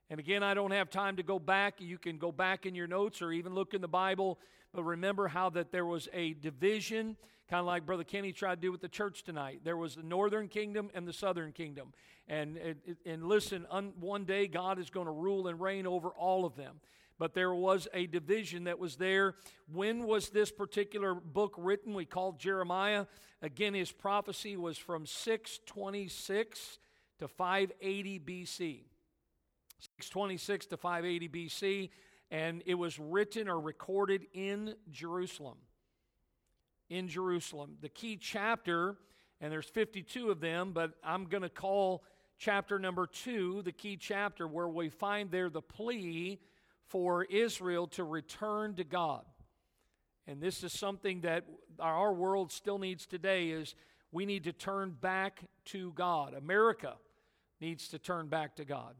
[0.08, 1.80] And again, I don't have time to go back.
[1.80, 4.38] You can go back in your notes or even look in the Bible,
[4.72, 7.16] but remember how that there was a division,
[7.50, 9.62] kind of like Brother Kenny tried to do with the church tonight.
[9.64, 11.92] There was the northern kingdom and the southern kingdom.
[12.28, 12.58] And,
[13.04, 16.56] and, listen, un, one day God is going to rule and reign over all of
[16.56, 16.80] them
[17.18, 19.36] but there was a division that was there.
[19.72, 21.94] When was this particular book written?
[21.94, 23.06] We called Jeremiah.
[23.42, 26.78] Again, his prophecy was from 626
[27.20, 28.80] to 580 BC.
[29.78, 31.90] 626 to 580 BC,
[32.30, 35.58] and it was written or recorded in Jerusalem.
[36.88, 37.76] In Jerusalem.
[37.80, 38.96] The key chapter,
[39.40, 42.04] and there's 52 of them, but I'm going to call
[42.38, 46.38] chapter number two the key chapter where we find there the plea
[46.86, 49.24] for Israel to return to God.
[50.26, 51.44] And this is something that
[51.78, 53.74] our world still needs today is
[54.12, 56.34] we need to turn back to God.
[56.34, 56.94] America
[57.60, 58.94] needs to turn back to God.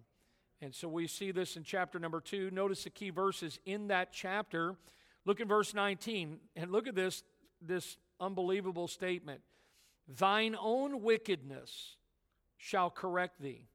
[0.63, 2.51] And so we see this in chapter number 2.
[2.51, 4.75] Notice the key verses in that chapter.
[5.25, 7.23] Look at verse 19 and look at this
[7.61, 9.41] this unbelievable statement.
[10.09, 11.97] Thine own wickedness
[12.57, 13.69] shall correct thee,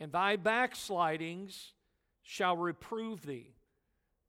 [0.00, 1.72] and thy backslidings
[2.22, 3.54] shall reprove thee.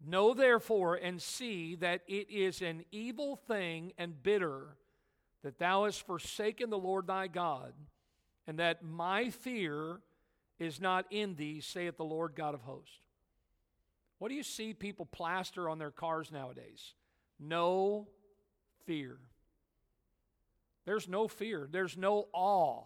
[0.06, 4.78] Know therefore and see that it is an evil thing and bitter
[5.42, 7.74] that thou hast forsaken the Lord thy God,
[8.46, 10.00] and that my fear
[10.60, 13.00] is not in thee, saith the Lord God of hosts.
[14.20, 16.94] What do you see people plaster on their cars nowadays?
[17.40, 18.08] No
[18.86, 19.18] fear.
[20.86, 21.68] There's no fear.
[21.70, 22.84] There's no awe.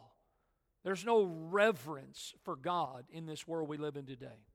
[0.84, 4.46] There's no reverence for God in this world we live in today.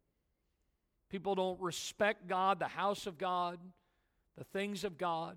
[1.10, 3.58] People don't respect God, the house of God,
[4.36, 5.36] the things of God.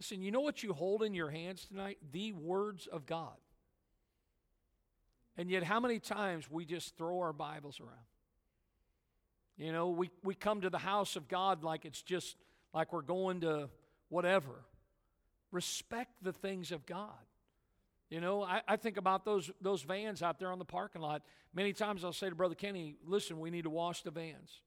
[0.00, 1.98] Listen, you know what you hold in your hands tonight?
[2.12, 3.36] The words of God.
[5.38, 7.92] And yet, how many times we just throw our Bibles around?
[9.56, 12.36] You know, we, we come to the house of God like it's just
[12.74, 13.70] like we're going to
[14.08, 14.64] whatever.
[15.52, 17.14] Respect the things of God.
[18.10, 21.22] You know, I, I think about those, those vans out there on the parking lot.
[21.54, 24.62] Many times I'll say to Brother Kenny, listen, we need to wash the vans,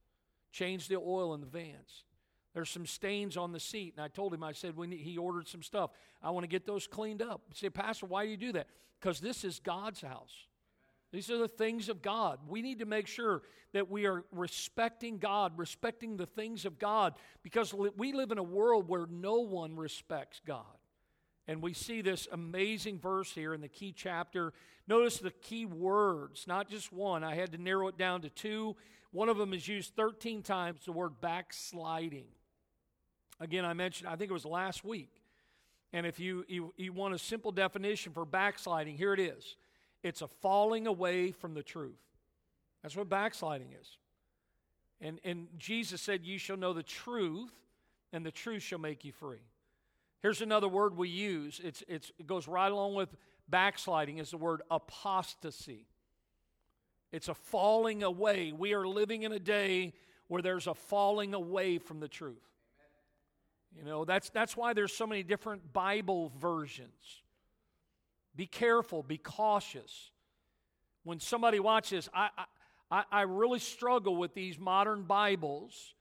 [0.52, 2.06] change the oil in the vans.
[2.54, 3.94] There's some stains on the seat.
[3.98, 5.92] And I told him, I said, we need, he ordered some stuff.
[6.22, 7.42] I want to get those cleaned up.
[7.54, 8.68] Said, Pastor, why do you do that?
[9.00, 10.48] Because this is God's house.
[11.12, 12.40] These are the things of God.
[12.48, 13.42] We need to make sure
[13.74, 18.44] that we are respecting God, respecting the things of God, because we live in a
[18.44, 20.66] world where no one respects God.
[21.48, 24.54] And we see this amazing verse here in the key chapter.
[24.88, 27.24] Notice the key words, not just one.
[27.24, 28.76] I had to narrow it down to two.
[29.12, 32.28] One of them is used 13 times, the word backsliding.
[33.42, 35.10] Again, I mentioned, I think it was last week.
[35.92, 39.58] And if you, you, you want a simple definition for backsliding, here it is
[40.04, 42.00] it's a falling away from the truth.
[42.82, 43.98] That's what backsliding is.
[45.00, 47.52] And, and Jesus said, You shall know the truth,
[48.14, 49.42] and the truth shall make you free.
[50.22, 51.60] Here's another word we use.
[51.64, 53.10] It's, it's, it goes right along with
[53.50, 55.88] backsliding is the word apostasy.
[57.12, 58.52] It's a falling away.
[58.52, 59.94] We are living in a day
[60.28, 62.38] where there's a falling away from the truth.
[63.78, 67.22] You know, that's, that's why there's so many different Bible versions.
[68.36, 70.12] Be careful, be cautious.
[71.04, 72.30] When somebody watches, I,
[72.90, 75.96] I, I really struggle with these modern Bibles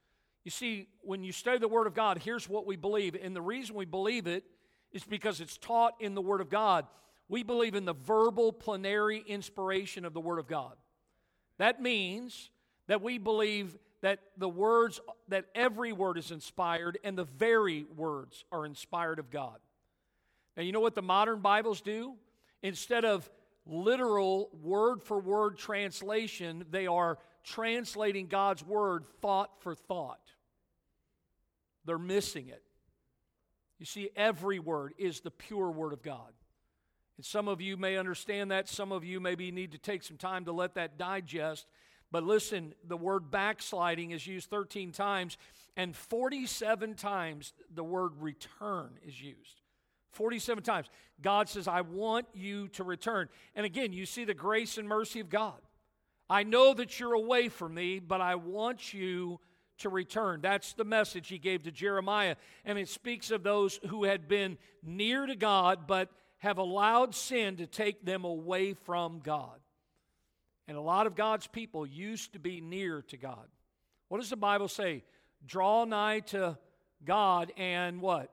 [0.45, 3.14] you see, when you study the Word of God, here's what we believe.
[3.21, 4.45] And the reason we believe it
[4.93, 6.87] is because it's taught in the Word of God.
[7.29, 10.73] We believe in the verbal plenary inspiration of the Word of God.
[11.59, 12.51] That means
[12.87, 18.45] that we believe that the words, that every word is inspired and the very words
[18.51, 19.59] are inspired of God.
[20.61, 22.16] Now, you know what the modern Bibles do?
[22.62, 23.30] Instead of
[23.64, 30.20] literal word for word translation, they are translating God's word thought for thought.
[31.86, 32.62] They're missing it.
[33.78, 36.34] You see, every word is the pure word of God.
[37.16, 38.68] And some of you may understand that.
[38.68, 41.64] Some of you maybe need to take some time to let that digest.
[42.12, 45.38] But listen, the word backsliding is used 13 times,
[45.74, 49.59] and 47 times the word return is used.
[50.12, 50.86] 47 times.
[51.22, 53.28] God says, I want you to return.
[53.54, 55.61] And again, you see the grace and mercy of God.
[56.28, 59.40] I know that you're away from me, but I want you
[59.78, 60.40] to return.
[60.40, 62.36] That's the message he gave to Jeremiah.
[62.64, 66.08] And it speaks of those who had been near to God, but
[66.38, 69.58] have allowed sin to take them away from God.
[70.68, 73.48] And a lot of God's people used to be near to God.
[74.08, 75.02] What does the Bible say?
[75.44, 76.58] Draw nigh to
[77.04, 78.30] God and what?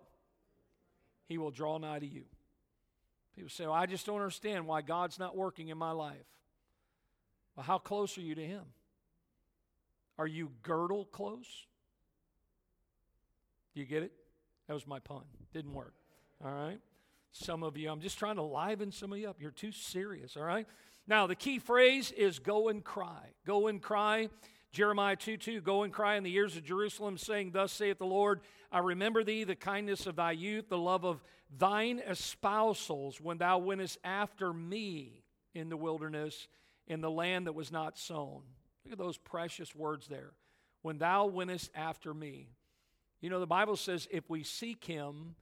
[1.28, 2.24] He will draw nigh to you.
[3.36, 6.16] People say, well, I just don't understand why God's not working in my life.
[7.56, 8.64] Well, how close are you to Him?
[10.18, 11.68] Are you girdle close?
[13.74, 14.12] You get it?
[14.68, 15.22] That was my pun.
[15.54, 15.94] Didn't work.
[16.44, 16.80] All right.
[17.32, 19.38] Some of you, I'm just trying to liven some of you up.
[19.40, 20.36] You're too serious.
[20.36, 20.66] All right.
[21.08, 23.34] Now, the key phrase is go and cry.
[23.46, 24.30] Go and cry.
[24.78, 28.06] Jeremiah 2 2, go and cry in the ears of Jerusalem, saying, Thus saith the
[28.06, 31.24] Lord, I remember thee, the kindness of thy youth, the love of
[31.58, 35.24] thine espousals, when thou wentest after me
[35.56, 36.48] in the wilderness,
[36.86, 38.44] in the land that was not sown.
[38.86, 40.34] Look at those precious words there.
[40.84, 42.50] When thou wentest after me.
[43.20, 45.34] You know, the Bible says, if we seek him,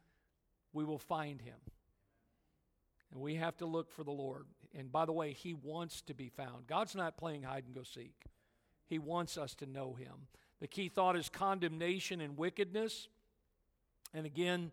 [0.72, 1.58] we will find him.
[3.12, 4.46] And we have to look for the Lord.
[4.74, 6.68] And by the way, He wants to be found.
[6.68, 8.14] God's not playing hide and go seek,
[8.88, 10.28] He wants us to know Him.
[10.62, 13.08] The key thought is condemnation and wickedness.
[14.14, 14.72] And again,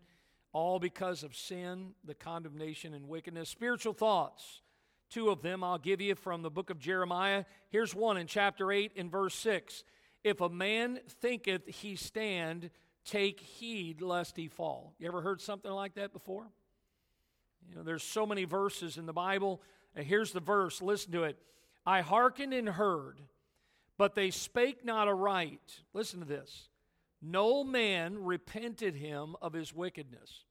[0.53, 3.49] all because of sin, the condemnation and wickedness.
[3.49, 4.61] Spiritual thoughts.
[5.09, 7.45] Two of them I'll give you from the book of Jeremiah.
[7.69, 9.83] Here's one in chapter 8 in verse 6.
[10.23, 12.69] If a man thinketh he stand,
[13.05, 14.93] take heed lest he fall.
[14.99, 16.47] You ever heard something like that before?
[17.69, 19.61] You know, there's so many verses in the Bible.
[19.95, 21.37] And here's the verse, listen to it.
[21.85, 23.19] I hearkened and heard,
[23.97, 25.81] but they spake not aright.
[25.93, 26.69] Listen to this.
[27.21, 30.43] No man repented him of his wickedness.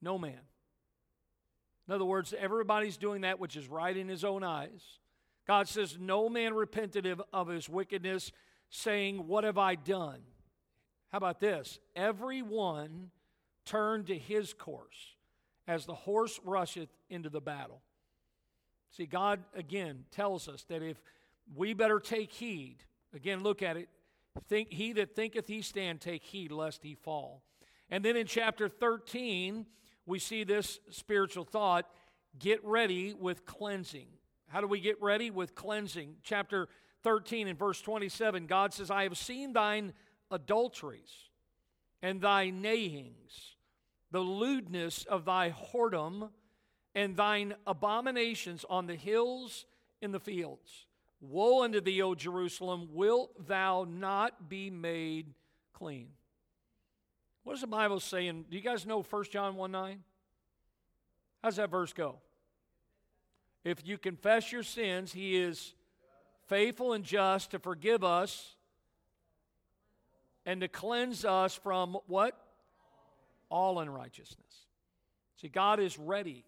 [0.00, 0.40] No man.
[1.86, 4.98] In other words, everybody's doing that which is right in his own eyes.
[5.46, 8.32] God says, No man repented of his wickedness,
[8.70, 10.20] saying, What have I done?
[11.10, 11.78] How about this?
[11.96, 13.10] Everyone
[13.64, 15.16] turned to his course
[15.66, 17.82] as the horse rusheth into the battle.
[18.90, 20.96] See, God again tells us that if
[21.54, 22.76] we better take heed,
[23.14, 23.88] again, look at it.
[24.48, 27.42] Think he that thinketh he stand, take heed lest he fall.
[27.90, 29.66] And then in chapter 13,
[30.06, 31.86] we see this spiritual thought
[32.38, 34.08] get ready with cleansing.
[34.48, 36.16] How do we get ready with cleansing?
[36.22, 36.68] Chapter
[37.02, 39.92] 13 and verse 27, God says, I have seen thine
[40.30, 41.30] adulteries
[42.02, 43.56] and thy neighings
[44.10, 46.30] the lewdness of thy whoredom
[46.94, 49.66] and thine abominations on the hills
[50.00, 50.86] in the fields.
[51.20, 55.34] Woe unto thee, O Jerusalem, wilt thou not be made
[55.72, 56.08] clean?
[57.44, 58.28] What does the Bible say?
[58.28, 60.02] And do you guys know 1 John 1 9?
[61.42, 62.16] How's that verse go?
[63.64, 65.74] If you confess your sins, he is
[66.46, 68.56] faithful and just to forgive us
[70.46, 72.38] and to cleanse us from what?
[73.50, 74.66] all unrighteousness.
[75.40, 76.44] See, God is ready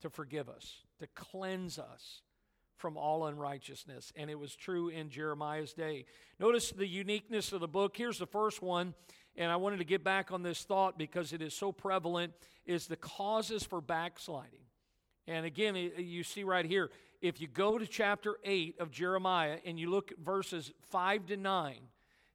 [0.00, 2.22] to forgive us, to cleanse us
[2.78, 4.12] from all unrighteousness.
[4.16, 6.06] And it was true in Jeremiah's day.
[6.40, 7.96] Notice the uniqueness of the book.
[7.96, 8.94] Here's the first one,
[9.36, 12.32] and I wanted to get back on this thought because it is so prevalent,
[12.64, 14.60] is the causes for backsliding.
[15.26, 19.78] And again, you see right here, if you go to chapter 8 of Jeremiah and
[19.78, 21.76] you look at verses 5 to 9,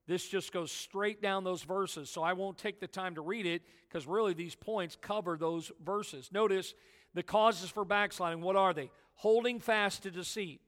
[0.05, 3.45] this just goes straight down those verses, so I won't take the time to read
[3.45, 6.29] it because really these points cover those verses.
[6.31, 6.73] Notice
[7.13, 8.41] the causes for backsliding.
[8.41, 8.91] What are they?
[9.15, 10.61] Holding fast to deceit,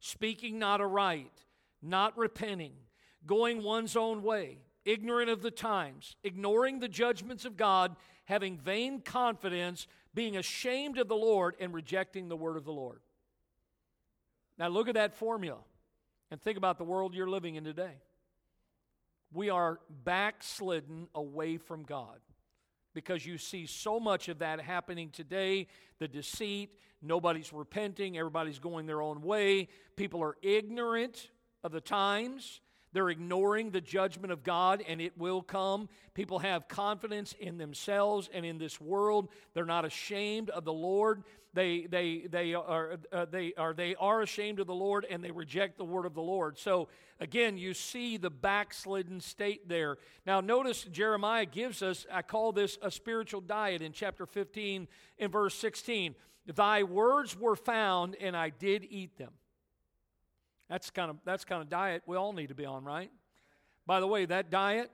[0.00, 1.44] speaking not aright,
[1.82, 2.72] not repenting,
[3.26, 7.94] going one's own way, ignorant of the times, ignoring the judgments of God,
[8.24, 13.00] having vain confidence, being ashamed of the Lord, and rejecting the word of the Lord.
[14.58, 15.60] Now look at that formula
[16.30, 17.98] and think about the world you're living in today
[19.32, 22.18] we are backslidden away from God
[22.94, 28.86] because you see so much of that happening today the deceit, nobody's repenting, everybody's going
[28.86, 31.30] their own way, people are ignorant
[31.62, 32.60] of the times.
[32.92, 35.88] They're ignoring the judgment of God, and it will come.
[36.14, 39.28] People have confidence in themselves and in this world.
[39.54, 41.22] They're not ashamed of the Lord.
[41.52, 45.30] They, they, they, are, uh, they, are, they are ashamed of the Lord, and they
[45.30, 46.58] reject the word of the Lord.
[46.58, 46.88] So,
[47.18, 49.98] again, you see the backslidden state there.
[50.26, 54.86] Now, notice Jeremiah gives us, I call this a spiritual diet in chapter 15
[55.18, 56.14] in verse 16.
[56.54, 59.30] Thy words were found, and I did eat them.
[60.70, 63.10] That's kind of that's kind of diet we all need to be on, right?
[63.86, 64.90] By the way, that diet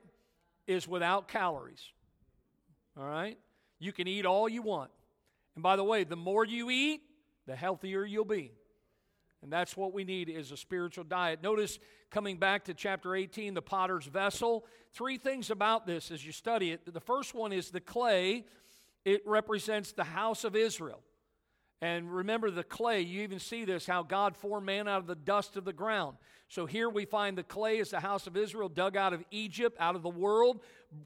[0.67, 1.83] is without calories.
[2.99, 3.39] All right?
[3.79, 4.91] You can eat all you want.
[5.55, 7.03] And by the way, the more you eat,
[7.47, 8.53] the healthier you'll be.
[9.43, 11.43] And that's what we need is a spiritual diet.
[11.43, 11.79] Notice
[12.11, 14.65] coming back to chapter 18, the potter's vessel.
[14.95, 16.91] Three things about this as you study it.
[16.93, 18.47] The first one is the clay,
[19.05, 21.03] it represents the house of Israel.
[21.83, 25.15] And remember the clay, you even see this how God formed man out of the
[25.15, 26.17] dust of the ground.
[26.49, 29.77] So here we find the clay is the house of Israel dug out of Egypt,
[29.79, 30.61] out of the world.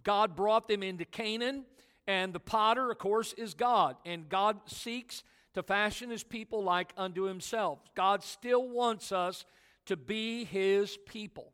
[0.04, 1.64] God brought them into Canaan.
[2.06, 3.96] And the potter, of course, is God.
[4.04, 5.22] And God seeks
[5.54, 7.80] to fashion his people like unto himself.
[7.94, 9.44] God still wants us
[9.86, 11.52] to be his people.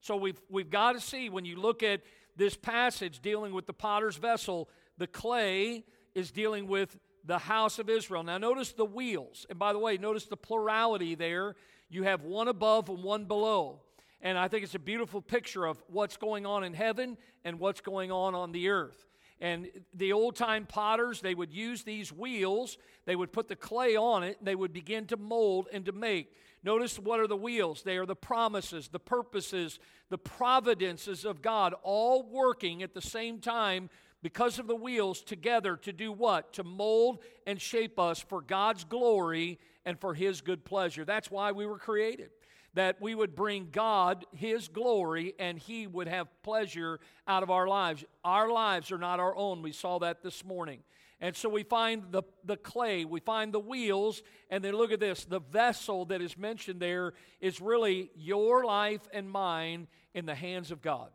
[0.00, 2.02] So we've, we've got to see when you look at
[2.36, 5.84] this passage dealing with the potter's vessel, the clay
[6.14, 8.22] is dealing with the house of Israel.
[8.22, 9.46] Now, notice the wheels.
[9.48, 11.56] And by the way, notice the plurality there.
[11.88, 13.80] You have one above and one below.
[14.20, 17.80] And I think it's a beautiful picture of what's going on in heaven and what's
[17.80, 19.06] going on on the earth.
[19.40, 23.96] And the old time potters, they would use these wheels, they would put the clay
[23.96, 26.32] on it, and they would begin to mold and to make.
[26.62, 27.82] Notice what are the wheels?
[27.82, 33.40] They are the promises, the purposes, the providences of God, all working at the same
[33.40, 33.90] time
[34.24, 36.54] because of the wheels together to do what?
[36.54, 41.04] To mold and shape us for God's glory and for His good pleasure.
[41.04, 42.30] That's why we were created
[42.72, 47.68] that we would bring God His glory and He would have pleasure out of our
[47.68, 48.02] lives.
[48.24, 49.60] Our lives are not our own.
[49.60, 50.80] We saw that this morning.
[51.20, 55.00] And so we find the, the clay, we find the wheels, and then look at
[55.00, 57.12] this the vessel that is mentioned there
[57.42, 61.10] is really your life and mine in the hands of God.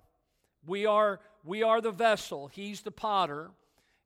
[0.66, 3.52] We are, we are the vessel, He's the potter,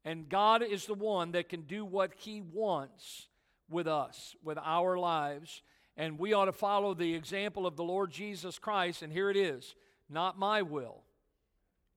[0.05, 3.27] and God is the one that can do what He wants
[3.69, 5.61] with us, with our lives.
[5.95, 9.01] And we ought to follow the example of the Lord Jesus Christ.
[9.01, 9.75] And here it is
[10.09, 11.03] not my will,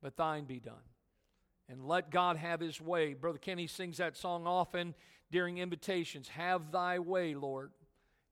[0.03, 0.75] but thine be done.
[1.69, 3.15] And let God have his way.
[3.15, 4.95] Brother Kenny sings that song often
[5.33, 7.73] during invitations Have thy way, Lord.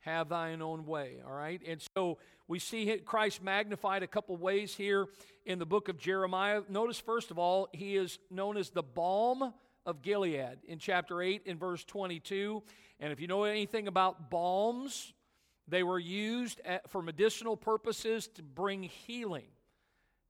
[0.01, 1.17] Have thine own way.
[1.27, 1.61] All right?
[1.67, 5.07] And so we see Christ magnified a couple ways here
[5.47, 6.61] in the book of Jeremiah.
[6.69, 9.55] Notice, first of all, he is known as the balm
[9.87, 12.63] of Gilead in chapter 8 in verse 22.
[13.01, 15.15] And if you know anything about balms,
[15.69, 19.49] they were used at, for medicinal purposes to bring healing.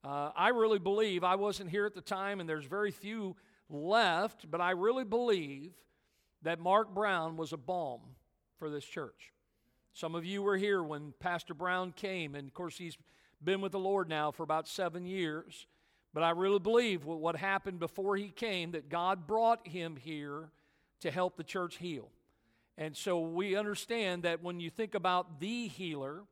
[0.04, 3.36] Uh, I really believe, I wasn't here at the time and there's very few
[3.68, 5.72] left, but I really believe
[6.42, 8.00] that Mark Brown was a balm
[8.58, 9.33] for this church.
[9.94, 12.98] Some of you were here when Pastor Brown came, and of course, he's
[13.42, 15.66] been with the Lord now for about seven years.
[16.12, 20.50] But I really believe what happened before he came, that God brought him here
[21.00, 22.08] to help the church heal.
[22.76, 26.24] And so we understand that when you think about the healer,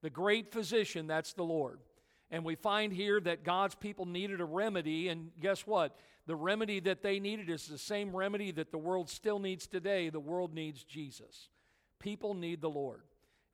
[0.00, 1.80] the great physician, that's the Lord.
[2.30, 5.96] And we find here that God's people needed a remedy, and guess what?
[6.26, 10.08] The remedy that they needed is the same remedy that the world still needs today.
[10.08, 11.48] The world needs Jesus.
[11.98, 13.02] People need the Lord.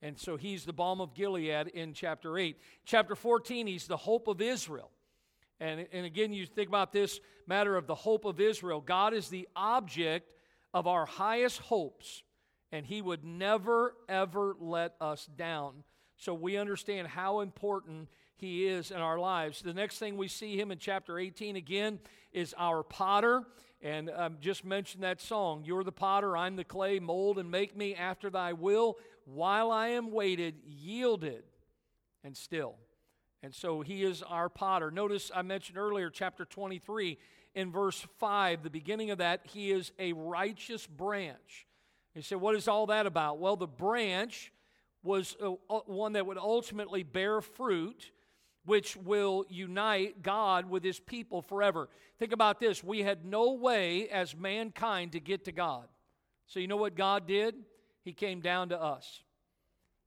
[0.01, 2.59] And so he's the balm of Gilead in chapter 8.
[2.85, 4.91] Chapter 14, he's the hope of Israel.
[5.59, 8.81] And, and again, you think about this matter of the hope of Israel.
[8.81, 10.33] God is the object
[10.73, 12.23] of our highest hopes
[12.71, 15.83] and He would never, ever let us down.
[16.17, 19.61] So we understand how important He is in our lives.
[19.61, 21.99] The next thing we see Him in chapter 18 again
[22.33, 23.43] is our potter.
[23.85, 27.77] And um, just mentioned that song You're the potter, I'm the clay, mold and make
[27.77, 31.43] me after thy will, while I am waited, yielded,
[32.23, 32.77] and still.
[33.43, 34.89] And so he is our potter.
[34.89, 37.19] Notice I mentioned earlier, chapter 23,
[37.53, 41.67] in verse 5, the beginning of that, he is a righteous branch.
[42.15, 43.37] You say, what is all that about?
[43.37, 44.51] Well, the branch
[45.03, 48.09] was uh, uh, one that would ultimately bear fruit,
[48.65, 51.89] which will unite God with his people forever.
[52.19, 55.87] Think about this we had no way as mankind to get to God.
[56.47, 57.55] So, you know what God did?
[58.03, 59.23] He came down to us.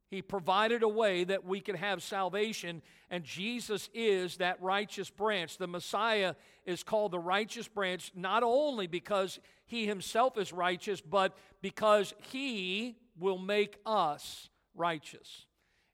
[0.09, 2.81] He provided a way that we could have salvation,
[3.11, 5.59] and Jesus is that righteous branch.
[5.59, 6.35] The Messiah
[6.65, 12.97] is called the righteous branch not only because he himself is righteous, but because he
[13.19, 15.45] will make us righteous.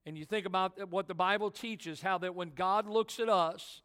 [0.06, 3.82] And you think about what the Bible teaches how that when God looks at us,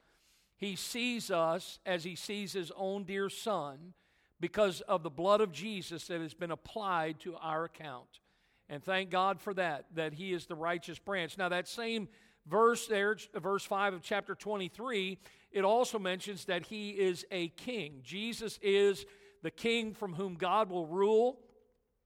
[0.57, 3.93] he sees us as he sees his own dear son
[4.39, 8.19] because of the blood of Jesus that has been applied to our account.
[8.67, 11.37] And thank God for that, that he is the righteous branch.
[11.37, 12.07] Now, that same
[12.45, 15.17] verse there, verse 5 of chapter 23,
[15.51, 18.01] it also mentions that he is a king.
[18.03, 19.05] Jesus is
[19.41, 21.39] the king from whom God will rule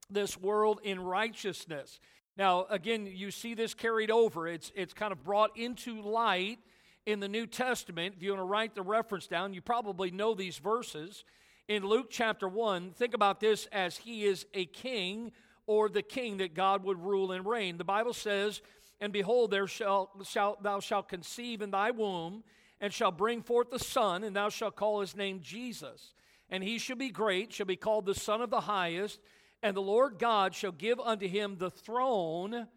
[0.09, 1.99] this world in righteousness.
[2.35, 4.47] Now, again, you see this carried over.
[4.47, 6.59] It's, it's kind of brought into light
[7.05, 8.15] in the New Testament.
[8.17, 11.25] If you want to write the reference down, you probably know these verses.
[11.67, 15.31] In Luke chapter 1, think about this as he is a king
[15.67, 17.77] or the king that God would rule and reign.
[17.77, 18.61] The Bible says,
[18.99, 22.43] And behold, there shall, shall, thou shalt conceive in thy womb,
[22.81, 26.13] and shall bring forth the Son, and thou shalt call his name Jesus.
[26.49, 29.19] And he shall be great, shall be called the Son of the Highest,
[29.63, 32.67] and the Lord God shall give unto him the throne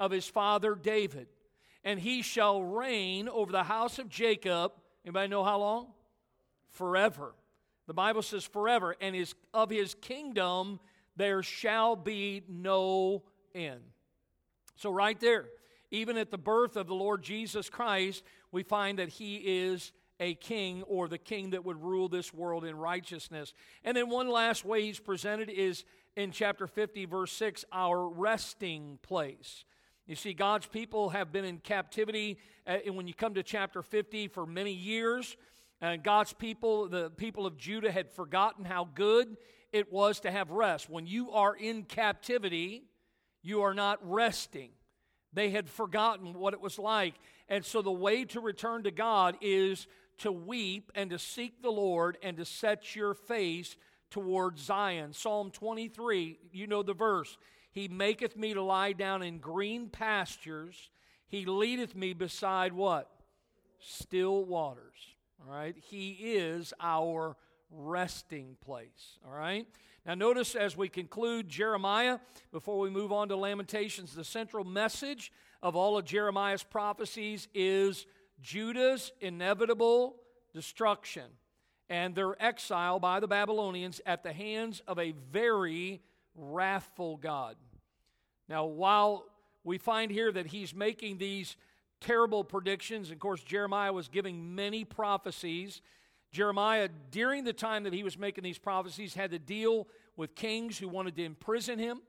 [0.00, 1.28] of his father David.
[1.84, 4.72] And he shall reign over the house of Jacob.
[5.04, 5.86] Anybody know how long?
[6.70, 7.34] Forever.
[7.86, 10.80] The Bible says forever, and his, of his kingdom
[11.16, 13.22] there shall be no
[13.54, 13.80] end.
[14.76, 15.46] So, right there,
[15.90, 20.34] even at the birth of the Lord Jesus Christ, we find that he is a
[20.34, 23.52] king or the king that would rule this world in righteousness.
[23.84, 25.84] And then, one last way he's presented is
[26.16, 29.64] in chapter 50, verse 6, our resting place.
[30.06, 34.28] You see, God's people have been in captivity uh, when you come to chapter 50
[34.28, 35.36] for many years.
[35.80, 39.36] And God's people, the people of Judah, had forgotten how good
[39.72, 40.90] it was to have rest.
[40.90, 42.84] When you are in captivity,
[43.42, 44.70] you are not resting.
[45.32, 47.14] They had forgotten what it was like.
[47.48, 49.86] And so the way to return to God is
[50.18, 53.76] to weep and to seek the Lord and to set your face
[54.12, 55.12] towards Zion.
[55.12, 57.36] Psalm 23, you know the verse.
[57.72, 60.90] He maketh me to lie down in green pastures.
[61.26, 63.10] He leadeth me beside what?
[63.80, 64.94] Still waters.
[65.40, 65.74] All right?
[65.76, 67.36] He is our
[67.70, 69.18] resting place.
[69.26, 69.66] All right?
[70.04, 72.18] Now, notice as we conclude Jeremiah,
[72.52, 75.32] before we move on to Lamentations, the central message
[75.62, 78.04] of all of Jeremiah's prophecies is
[78.42, 80.16] Judah's inevitable
[80.52, 81.24] destruction
[81.88, 86.00] and their exile by the Babylonians at the hands of a very
[86.34, 87.56] wrathful God.
[88.48, 89.24] Now, while
[89.64, 91.56] we find here that he's making these
[92.00, 95.80] terrible predictions, of course, Jeremiah was giving many prophecies.
[96.32, 100.78] Jeremiah, during the time that he was making these prophecies, had to deal with kings
[100.78, 102.00] who wanted to imprison him,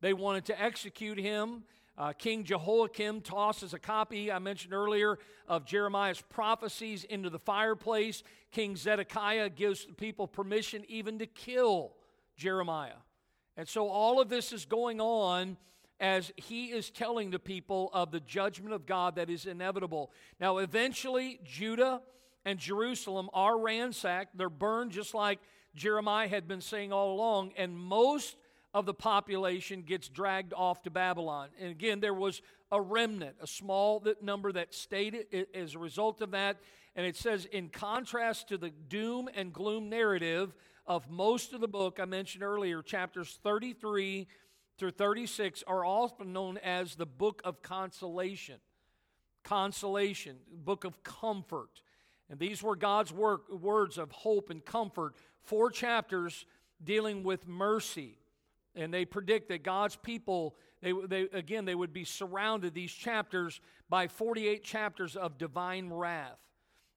[0.00, 1.62] they wanted to execute him.
[1.96, 8.22] Uh, King Jehoiakim tosses a copy I mentioned earlier of Jeremiah's prophecies into the fireplace.
[8.50, 11.92] King Zedekiah gives the people permission even to kill
[12.36, 13.00] Jeremiah.
[13.56, 15.58] And so all of this is going on
[16.00, 20.10] as he is telling the people of the judgment of God that is inevitable.
[20.40, 22.00] Now, eventually, Judah
[22.44, 24.36] and Jerusalem are ransacked.
[24.36, 25.38] They're burned just like
[25.74, 28.36] Jeremiah had been saying all along, and most
[28.74, 31.48] of the population gets dragged off to Babylon.
[31.60, 36.30] And again, there was a remnant, a small number that stayed as a result of
[36.30, 36.56] that.
[36.96, 40.54] And it says, in contrast to the doom and gloom narrative
[40.86, 44.26] of most of the book I mentioned earlier, chapters 33
[44.78, 48.56] through 36 are often known as the book of consolation.
[49.44, 51.82] Consolation, book of comfort.
[52.30, 55.14] And these were God's work, words of hope and comfort.
[55.42, 56.46] Four chapters
[56.82, 58.16] dealing with mercy
[58.74, 63.60] and they predict that God's people, they, they, again, they would be surrounded, these chapters,
[63.88, 66.38] by 48 chapters of divine wrath.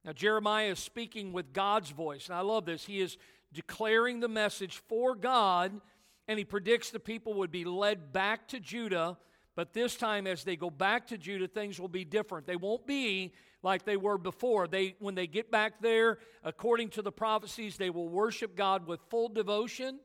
[0.03, 2.85] Now, Jeremiah is speaking with God's voice, and I love this.
[2.85, 3.17] He is
[3.53, 5.81] declaring the message for God,
[6.27, 9.17] and he predicts the people would be led back to Judah.
[9.55, 12.45] But this time, as they go back to Judah, things will be different.
[12.45, 14.67] They won't be like they were before.
[14.67, 18.99] They, when they get back there, according to the prophecies, they will worship God with
[19.09, 19.99] full devotion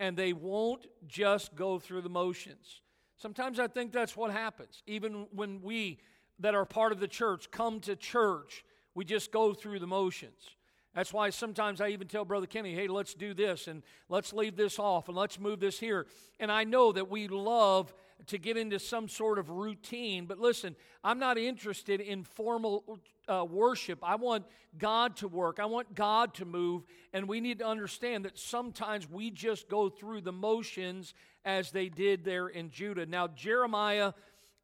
[0.00, 2.80] and they won't just go through the motions.
[3.16, 4.82] Sometimes I think that's what happens.
[4.86, 5.98] Even when we
[6.38, 10.56] that are part of the church come to church, we just go through the motions.
[10.94, 14.56] That's why sometimes I even tell Brother Kenny, hey, let's do this and let's leave
[14.56, 16.06] this off and let's move this here.
[16.40, 17.92] And I know that we love
[18.26, 20.26] to get into some sort of routine.
[20.26, 22.98] But listen, I'm not interested in formal
[23.28, 24.00] uh, worship.
[24.02, 24.44] I want
[24.76, 26.82] God to work, I want God to move.
[27.12, 31.14] And we need to understand that sometimes we just go through the motions
[31.44, 33.06] as they did there in Judah.
[33.06, 34.12] Now, Jeremiah,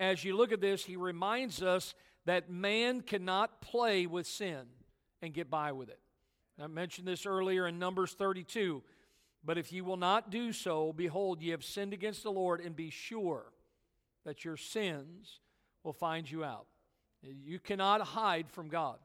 [0.00, 1.94] as you look at this, he reminds us
[2.26, 4.62] that man cannot play with sin
[5.22, 6.00] and get by with it.
[6.60, 8.82] I mentioned this earlier in Numbers 32.
[9.44, 12.74] But if you will not do so, behold, ye have sinned against the Lord, and
[12.74, 13.52] be sure
[14.24, 15.40] that your sins
[15.82, 16.66] will find you out.
[17.22, 18.98] You cannot hide from God.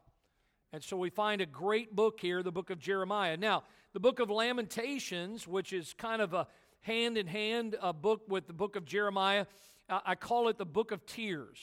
[0.71, 3.37] And so we find a great book here, the book of Jeremiah.
[3.37, 3.63] Now,
[3.93, 6.47] the book of Lamentations, which is kind of a
[6.81, 9.45] hand in hand book with the book of Jeremiah,
[9.89, 11.57] I call it the book of tears.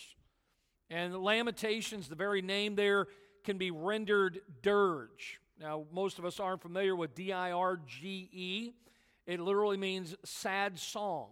[0.90, 3.06] And Lamentations, the very name there,
[3.44, 5.40] can be rendered dirge.
[5.60, 8.72] Now, most of us aren't familiar with D I R G E.
[9.26, 11.30] It literally means sad song.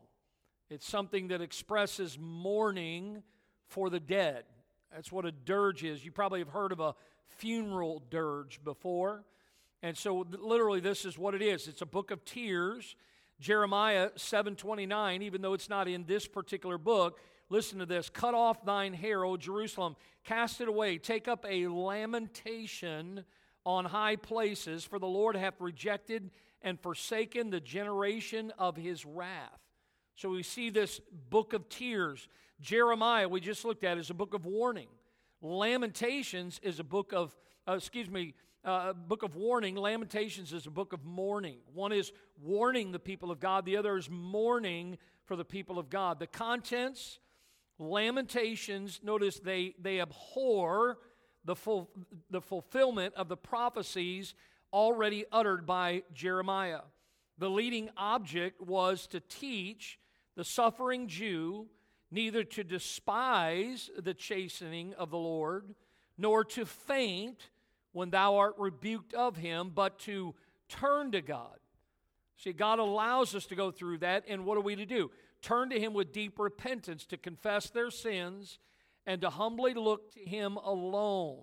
[0.71, 3.23] It's something that expresses mourning
[3.69, 4.45] for the dead.
[4.93, 6.05] That's what a dirge is.
[6.05, 6.95] You probably have heard of a
[7.27, 9.25] funeral dirge before.
[9.83, 11.69] And so literally this is what it is.
[11.69, 12.97] It's a book of tears.
[13.41, 17.21] Jeremiah 7:29, even though it's not in this particular book,
[17.51, 18.09] listen to this.
[18.09, 23.25] Cut off thine hair, O Jerusalem, cast it away, take up a lamentation
[23.65, 26.31] on high places, for the Lord hath rejected
[26.63, 29.61] and forsaken the generation of his wrath.
[30.15, 31.01] So we see this
[31.31, 32.29] book of tears.
[32.61, 34.89] Jeremiah, we just looked at, is a book of warning.
[35.43, 37.37] Lamentations is a book of,
[37.69, 38.35] uh, excuse me,
[38.65, 39.77] uh, book of warning.
[39.77, 41.59] Lamentations is a book of mourning.
[41.75, 42.13] One is
[42.43, 46.19] warning the people of God, the other is mourning for the people of God.
[46.19, 47.19] The contents,
[47.79, 50.99] Lamentations, notice they, they abhor
[51.45, 51.91] the, full,
[52.31, 54.35] the fulfillment of the prophecies
[54.73, 56.81] already uttered by Jeremiah.
[57.39, 59.99] The leading object was to teach
[60.37, 61.67] the suffering Jew
[62.11, 65.75] neither to despise the chastening of the Lord,
[66.17, 67.51] nor to faint
[67.93, 70.35] when thou art rebuked of him, but to
[70.69, 71.59] turn to God.
[72.37, 75.11] See, God allows us to go through that, and what are we to do?
[75.43, 78.59] Turn to him with deep repentance, to confess their sins,
[79.07, 81.43] and to humbly look to him alone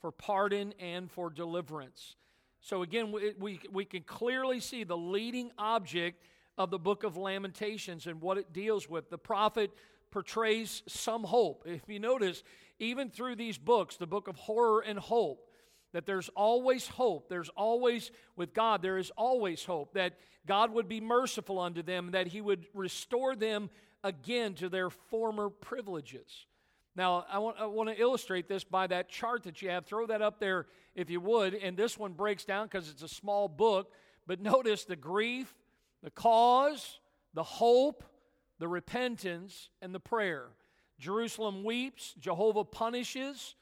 [0.00, 2.16] for pardon and for deliverance.
[2.60, 6.22] So, again, we, we, we can clearly see the leading object
[6.56, 9.10] of the book of Lamentations and what it deals with.
[9.10, 9.70] The prophet
[10.10, 11.64] portrays some hope.
[11.66, 12.42] If you notice,
[12.78, 15.50] even through these books, the book of horror and hope,
[15.92, 17.28] that there's always hope.
[17.28, 20.14] There's always, with God, there is always hope that
[20.46, 23.70] God would be merciful unto them, that He would restore them
[24.02, 26.46] again to their former privileges.
[26.96, 29.84] Now, I want, I want to illustrate this by that chart that you have.
[29.84, 31.54] Throw that up there if you would.
[31.54, 33.92] And this one breaks down because it's a small book.
[34.26, 35.54] But notice the grief,
[36.02, 37.00] the cause,
[37.34, 38.04] the hope,
[38.58, 40.48] the repentance, and the prayer.
[41.00, 43.56] Jerusalem weeps, Jehovah punishes,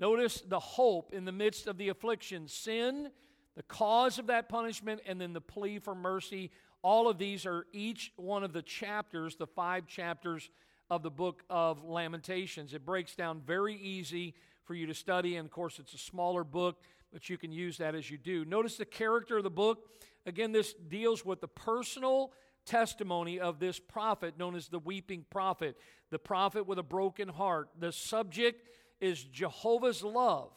[0.00, 3.10] Notice the hope in the midst of the affliction, sin,
[3.54, 6.50] the cause of that punishment, and then the plea for mercy.
[6.82, 10.48] All of these are each one of the chapters, the five chapters
[10.90, 12.74] of the book of Lamentations.
[12.74, 14.34] It breaks down very easy
[14.64, 16.82] for you to study, and of course, it's a smaller book,
[17.12, 18.44] but you can use that as you do.
[18.44, 19.88] Notice the character of the book.
[20.26, 22.32] Again, this deals with the personal
[22.66, 25.76] testimony of this prophet known as the weeping prophet,
[26.10, 27.70] the prophet with a broken heart.
[27.78, 28.68] The subject
[29.00, 30.50] is Jehovah's love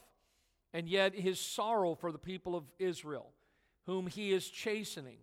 [0.73, 3.31] and yet his sorrow for the people of Israel,
[3.85, 5.17] whom he is chastening.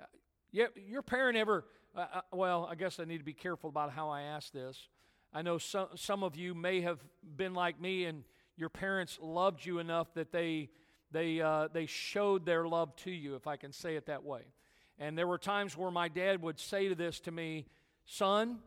[0.00, 1.64] Uh, your parent ever,
[1.96, 4.88] uh, well, I guess I need to be careful about how I ask this.
[5.32, 6.98] I know some, some of you may have
[7.36, 8.22] been like me and
[8.56, 10.70] your parents loved you enough that they,
[11.10, 14.42] they, uh, they showed their love to you, if I can say it that way.
[14.98, 17.66] And there were times where my dad would say to this to me,
[18.04, 18.58] Son,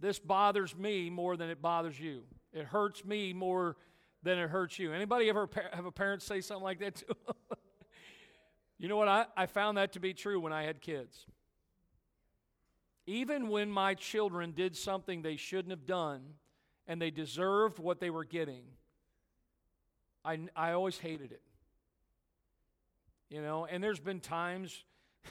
[0.00, 2.22] this bothers me more than it bothers you.
[2.52, 3.76] It hurts me more
[4.22, 4.92] than it hurts you.
[4.92, 7.16] Anybody ever have a parent say something like that to
[8.78, 9.08] you know what?
[9.08, 11.26] I, I found that to be true when I had kids.
[13.06, 16.22] Even when my children did something they shouldn't have done
[16.86, 18.64] and they deserved what they were getting,
[20.24, 21.42] I, I always hated it.
[23.30, 24.84] You know, and there's been times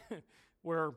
[0.62, 0.92] where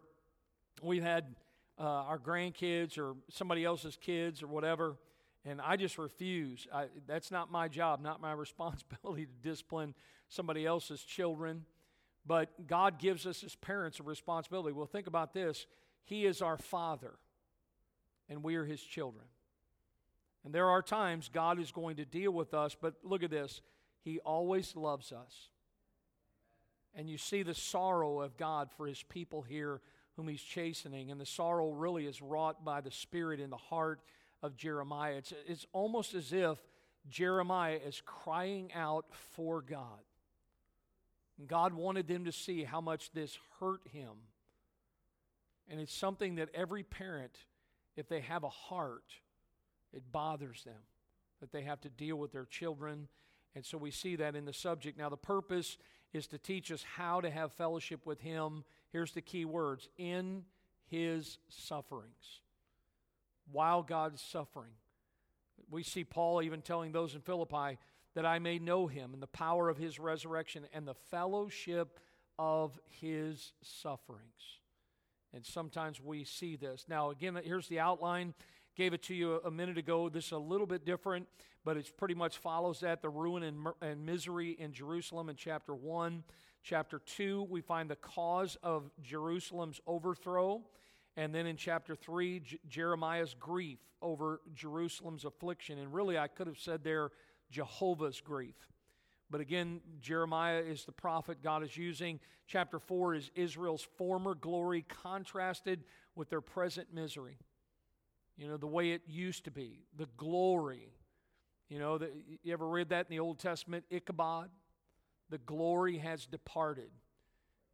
[0.82, 1.34] we've had
[1.78, 4.96] uh, our grandkids or somebody else's kids or whatever.
[5.44, 6.66] And I just refuse.
[6.72, 9.94] I, that's not my job, not my responsibility to discipline
[10.28, 11.64] somebody else's children.
[12.30, 14.72] But God gives us as parents a responsibility.
[14.72, 15.66] Well, think about this
[16.04, 17.14] He is our Father,
[18.28, 19.24] and we are His children.
[20.44, 23.62] And there are times God is going to deal with us, but look at this
[24.04, 25.48] He always loves us.
[26.94, 29.80] And you see the sorrow of God for His people here
[30.14, 31.10] whom he's chastening.
[31.10, 34.02] And the sorrow really is wrought by the Spirit in the heart
[34.40, 35.14] of Jeremiah.
[35.14, 36.58] It's, it's almost as if
[37.08, 39.98] Jeremiah is crying out for God.
[41.40, 44.12] And God wanted them to see how much this hurt him.
[45.68, 47.36] And it's something that every parent,
[47.96, 49.14] if they have a heart,
[49.92, 50.82] it bothers them
[51.40, 53.08] that they have to deal with their children.
[53.56, 54.98] And so we see that in the subject.
[54.98, 55.78] Now, the purpose
[56.12, 60.44] is to teach us how to have fellowship with Him Here's the key words in
[60.86, 62.40] his sufferings.
[63.50, 64.72] While God's suffering.
[65.70, 67.78] We see Paul even telling those in Philippi
[68.14, 72.00] that I may know him and the power of his resurrection and the fellowship
[72.38, 74.60] of his sufferings.
[75.32, 76.86] And sometimes we see this.
[76.88, 78.34] Now, again, here's the outline
[78.76, 80.08] gave it to you a minute ago.
[80.08, 81.28] This is a little bit different,
[81.64, 85.74] but it pretty much follows that the ruin and, and misery in Jerusalem in chapter
[85.74, 86.24] 1.
[86.62, 90.62] Chapter 2, we find the cause of Jerusalem's overthrow.
[91.16, 95.78] And then in chapter 3, J- Jeremiah's grief over Jerusalem's affliction.
[95.78, 97.10] And really, I could have said there,
[97.50, 98.56] Jehovah's grief.
[99.30, 102.18] But again, Jeremiah is the prophet God is using.
[102.46, 105.84] Chapter 4 is Israel's former glory contrasted
[106.16, 107.38] with their present misery.
[108.36, 110.92] You know, the way it used to be, the glory.
[111.68, 112.10] You know, the,
[112.42, 113.84] you ever read that in the Old Testament?
[113.90, 114.50] Ichabod?
[115.28, 116.90] The glory has departed.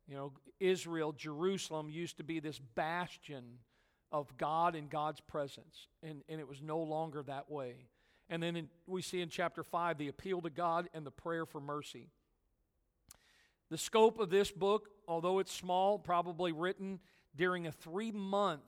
[0.07, 3.45] You know, Israel, Jerusalem used to be this bastion
[4.13, 7.89] of God and God's presence, and, and it was no longer that way.
[8.29, 11.47] And then in, we see in chapter 5 the appeal to God and the prayer
[11.47, 12.09] for mercy.
[13.71, 17.01] The scope of this book, although it's small, probably written
[17.35, 18.63] during a three month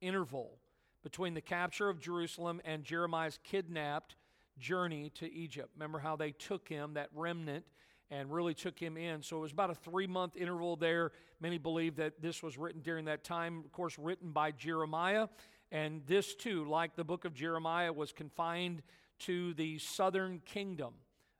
[0.00, 0.58] interval
[1.02, 4.16] between the capture of Jerusalem and Jeremiah's kidnapped
[4.58, 5.70] journey to Egypt.
[5.74, 7.64] Remember how they took him, that remnant,
[8.10, 9.22] and really took him in.
[9.22, 11.12] So it was about a three month interval there.
[11.40, 15.28] Many believe that this was written during that time, of course, written by Jeremiah.
[15.72, 18.82] And this, too, like the book of Jeremiah, was confined
[19.20, 20.94] to the southern kingdom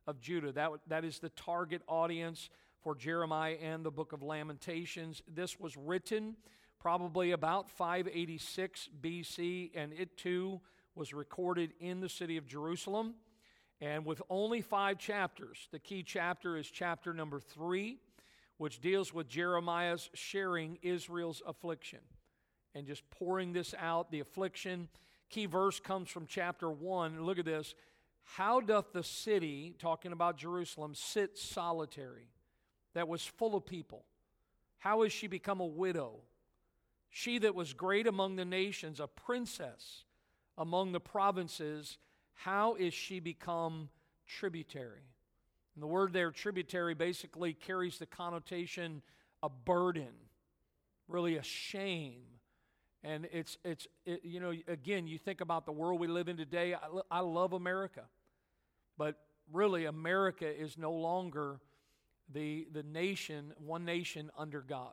[0.05, 0.51] of Judah.
[0.51, 2.49] That, that is the target audience
[2.81, 5.21] for Jeremiah and the book of Lamentations.
[5.33, 6.35] This was written
[6.79, 10.61] probably about 586 BC, and it too
[10.95, 13.15] was recorded in the city of Jerusalem.
[13.79, 17.99] And with only five chapters, the key chapter is chapter number three,
[18.57, 21.99] which deals with Jeremiah's sharing Israel's affliction
[22.77, 24.87] and just pouring this out, the affliction.
[25.29, 27.23] Key verse comes from chapter one.
[27.23, 27.73] Look at this.
[28.23, 32.29] How doth the city, talking about Jerusalem, sit solitary
[32.93, 34.05] that was full of people?
[34.79, 36.19] How has she become a widow?
[37.09, 40.03] She that was great among the nations, a princess
[40.57, 41.97] among the provinces
[42.37, 43.89] how is she become
[44.27, 45.01] tributary?
[45.73, 49.01] And the word there, tributary, basically carries the connotation
[49.41, 50.13] a burden,
[51.07, 52.21] really a shame.
[53.07, 56.35] And it's, it's it, you know, again, you think about the world we live in
[56.35, 56.73] today.
[56.73, 56.79] I,
[57.09, 58.03] I love America.
[58.97, 59.15] But
[59.53, 61.61] really, America is no longer
[62.33, 64.91] the, the nation, one nation under God.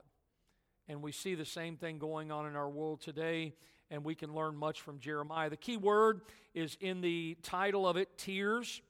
[0.86, 3.54] And we see the same thing going on in our world today
[3.90, 5.50] and we can learn much from Jeremiah.
[5.50, 6.22] The key word
[6.54, 8.80] is in the title of it tears.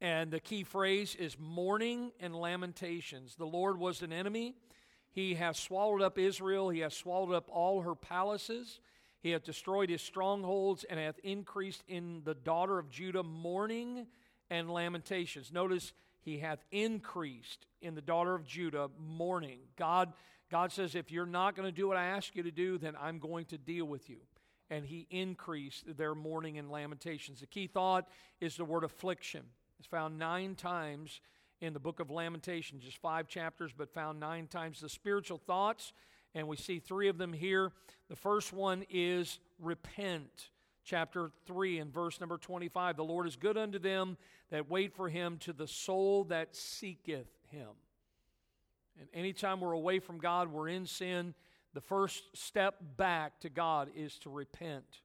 [0.00, 3.36] And the key phrase is mourning and lamentations.
[3.36, 4.56] The Lord was an enemy.
[5.16, 6.68] He has swallowed up Israel.
[6.68, 8.80] He has swallowed up all her palaces.
[9.22, 14.08] He hath destroyed his strongholds and hath increased in the daughter of Judah mourning
[14.50, 15.50] and lamentations.
[15.50, 19.60] Notice he hath increased in the daughter of Judah mourning.
[19.78, 20.12] God
[20.50, 22.94] God says, if you're not going to do what I ask you to do, then
[23.00, 24.18] I'm going to deal with you.
[24.68, 27.40] And he increased their mourning and lamentations.
[27.40, 28.06] The key thought
[28.38, 29.42] is the word affliction.
[29.78, 31.20] It's found nine times
[31.66, 34.80] in the book of Lamentation, just five chapters, but found nine times.
[34.80, 35.92] The spiritual thoughts,
[36.34, 37.72] and we see three of them here.
[38.08, 40.50] The first one is repent.
[40.84, 42.96] Chapter 3 and verse number 25.
[42.96, 44.16] The Lord is good unto them
[44.50, 47.70] that wait for him, to the soul that seeketh him.
[49.00, 51.34] And anytime we're away from God, we're in sin,
[51.74, 55.00] the first step back to God is to repent.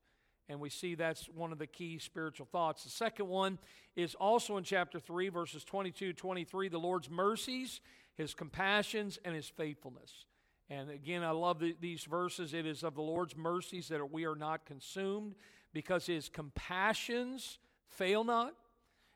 [0.51, 2.83] And we see that's one of the key spiritual thoughts.
[2.83, 3.57] The second one
[3.95, 7.79] is also in chapter 3, verses 22 23, the Lord's mercies,
[8.17, 10.25] his compassions, and his faithfulness.
[10.69, 12.53] And again, I love the, these verses.
[12.53, 15.35] It is of the Lord's mercies that we are not consumed
[15.71, 18.53] because his compassions fail not.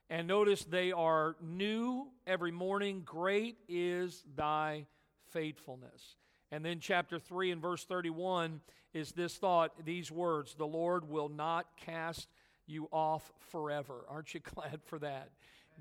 [0.10, 3.02] And notice they are new every morning.
[3.04, 4.86] Great is thy
[5.32, 6.16] faithfulness.
[6.52, 8.62] And then, chapter 3 and verse 31
[8.94, 12.28] is this thought, these words The Lord will not cast
[12.68, 14.06] you off forever.
[14.10, 15.30] Aren't you glad for that?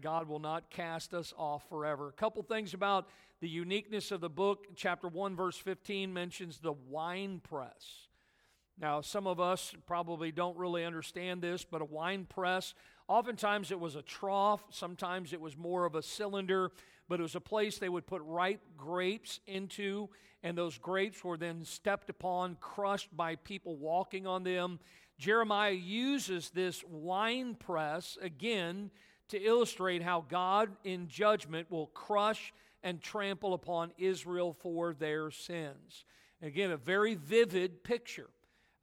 [0.01, 2.09] God will not cast us off forever.
[2.09, 3.09] A couple things about
[3.41, 4.67] the uniqueness of the book.
[4.75, 8.09] Chapter 1, verse 15 mentions the wine press.
[8.81, 12.75] Now, some of us probably don't really understand this, but a wine press
[13.07, 16.73] Oftentimes it was a trough, sometimes it was more of a cylinder,
[17.09, 20.09] but it was a place they would put ripe grapes into,
[20.43, 24.79] and those grapes were then stepped upon, crushed by people walking on them.
[25.19, 28.91] Jeremiah uses this wine press again
[29.29, 32.53] to illustrate how God in judgment will crush
[32.83, 36.05] and trample upon Israel for their sins.
[36.43, 38.29] Again, a very vivid picture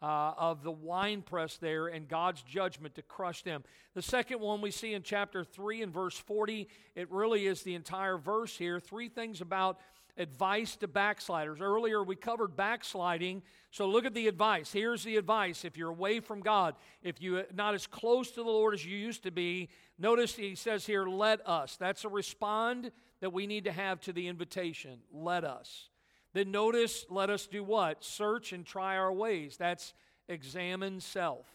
[0.02, 3.64] uh, of the winepress there and God's judgment to crush them.
[3.94, 7.76] The second one we see in chapter 3 and verse 40, it really is the
[7.76, 8.80] entire verse here.
[8.80, 9.80] Three things about
[10.18, 11.62] advice to backsliders.
[11.62, 14.72] Earlier we covered backsliding, so look at the advice.
[14.72, 15.64] Here's the advice.
[15.64, 18.98] If you're away from God, if you're not as close to the Lord as you
[18.98, 21.78] used to be, notice he says here, let us.
[21.78, 22.92] That's a respond
[23.22, 25.00] that we need to have to the invitation.
[25.14, 25.91] Let us.
[26.34, 28.04] Then notice, let us do what?
[28.04, 29.58] Search and try our ways.
[29.58, 29.94] That's
[30.28, 31.46] examine self.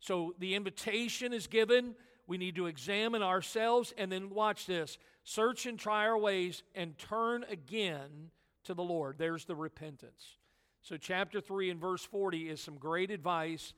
[0.00, 1.94] So the invitation is given.
[2.26, 6.96] We need to examine ourselves and then watch this search and try our ways and
[6.98, 8.30] turn again
[8.64, 9.16] to the Lord.
[9.18, 10.38] There's the repentance.
[10.82, 13.74] So, chapter 3 and verse 40 is some great advice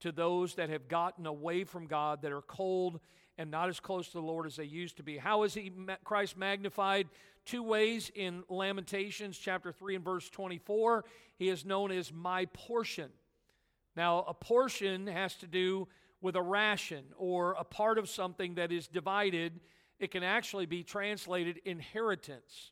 [0.00, 3.00] to those that have gotten away from God, that are cold
[3.38, 5.16] and not as close to the Lord as they used to be.
[5.16, 5.72] How is he,
[6.04, 7.08] Christ magnified?
[7.44, 11.04] Two ways in Lamentations chapter 3 and verse 24.
[11.36, 13.10] He is known as my portion.
[13.96, 15.88] Now, a portion has to do
[16.20, 19.60] with a ration or a part of something that is divided.
[19.98, 22.70] It can actually be translated inheritance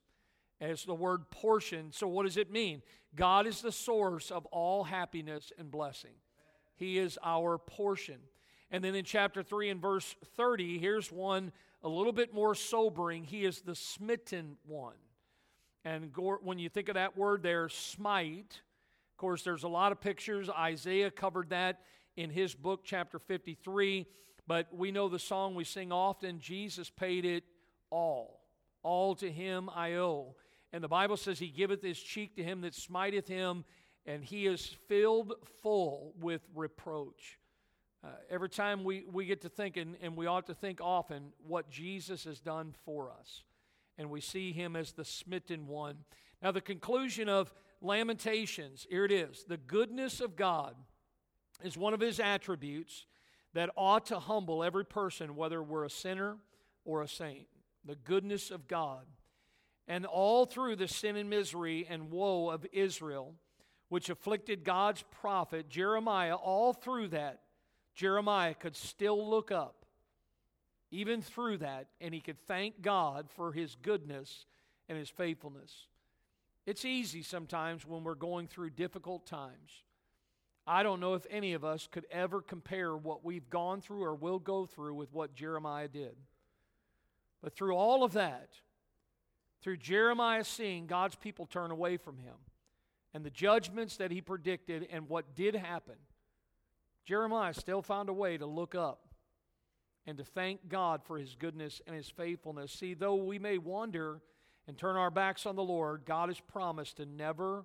[0.60, 1.90] as the word portion.
[1.90, 2.82] So, what does it mean?
[3.14, 6.14] God is the source of all happiness and blessing,
[6.76, 8.18] He is our portion.
[8.72, 11.50] And then in chapter 3 and verse 30, here's one
[11.82, 13.24] a little bit more sobering.
[13.24, 14.96] He is the smitten one.
[15.84, 16.12] And
[16.42, 18.60] when you think of that word there, smite,
[19.12, 20.50] of course, there's a lot of pictures.
[20.50, 21.80] Isaiah covered that
[22.16, 24.06] in his book, chapter 53.
[24.46, 27.44] But we know the song we sing often Jesus paid it
[27.90, 28.40] all.
[28.82, 30.34] All to him I owe.
[30.72, 33.64] And the Bible says, He giveth his cheek to him that smiteth him,
[34.06, 37.38] and he is filled full with reproach.
[38.02, 41.68] Uh, every time we, we get to thinking, and we ought to think often, what
[41.70, 43.42] Jesus has done for us.
[43.98, 45.98] And we see him as the smitten one.
[46.42, 50.74] Now, the conclusion of Lamentations, here it is the goodness of God
[51.62, 53.06] is one of his attributes
[53.52, 56.36] that ought to humble every person, whether we're a sinner
[56.84, 57.46] or a saint.
[57.84, 59.06] The goodness of God.
[59.88, 63.34] And all through the sin and misery and woe of Israel,
[63.88, 67.40] which afflicted God's prophet Jeremiah, all through that,
[68.00, 69.84] Jeremiah could still look up,
[70.90, 74.46] even through that, and he could thank God for his goodness
[74.88, 75.86] and his faithfulness.
[76.64, 79.82] It's easy sometimes when we're going through difficult times
[80.66, 84.14] I don't know if any of us could ever compare what we've gone through or
[84.14, 86.16] will go through with what Jeremiah did.
[87.42, 88.50] But through all of that,
[89.60, 92.36] through Jeremiah seeing God's people turn away from him
[93.12, 95.96] and the judgments that he predicted and what did happen,
[97.04, 99.08] Jeremiah still found a way to look up
[100.06, 102.72] and to thank God for his goodness and his faithfulness.
[102.72, 104.20] See, though we may wander
[104.66, 107.64] and turn our backs on the Lord, God has promised to never,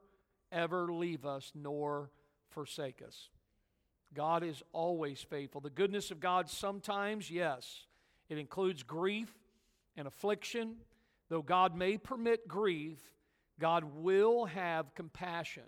[0.51, 2.11] ever leave us nor
[2.49, 3.29] forsake us.
[4.13, 5.61] God is always faithful.
[5.61, 7.85] The goodness of God sometimes, yes,
[8.29, 9.31] it includes grief
[9.97, 10.75] and affliction.
[11.29, 12.99] Though God may permit grief,
[13.59, 15.63] God will have compassion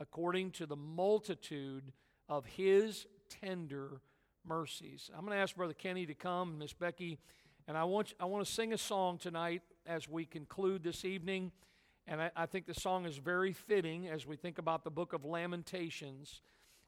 [0.00, 1.92] according to the multitude
[2.28, 4.00] of His tender
[4.46, 5.10] mercies.
[5.14, 7.18] I'm going to ask Brother Kenny to come, Miss Becky,
[7.66, 11.52] and I want, I want to sing a song tonight as we conclude this evening.
[12.06, 15.14] And I, I, think the song is very fitting as we think about the book
[15.14, 16.42] of Lamentations.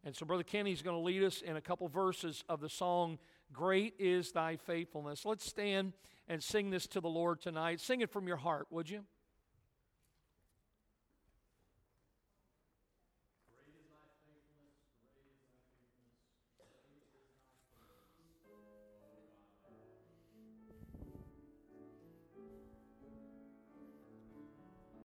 [0.05, 3.19] And so, Brother Kenny's going to lead us in a couple verses of the song,
[3.53, 5.25] Great is Thy Faithfulness.
[5.25, 5.95] Let's stand
[6.29, 7.81] and sing this to the Lord tonight.
[7.81, 9.05] Sing it from your heart, would you?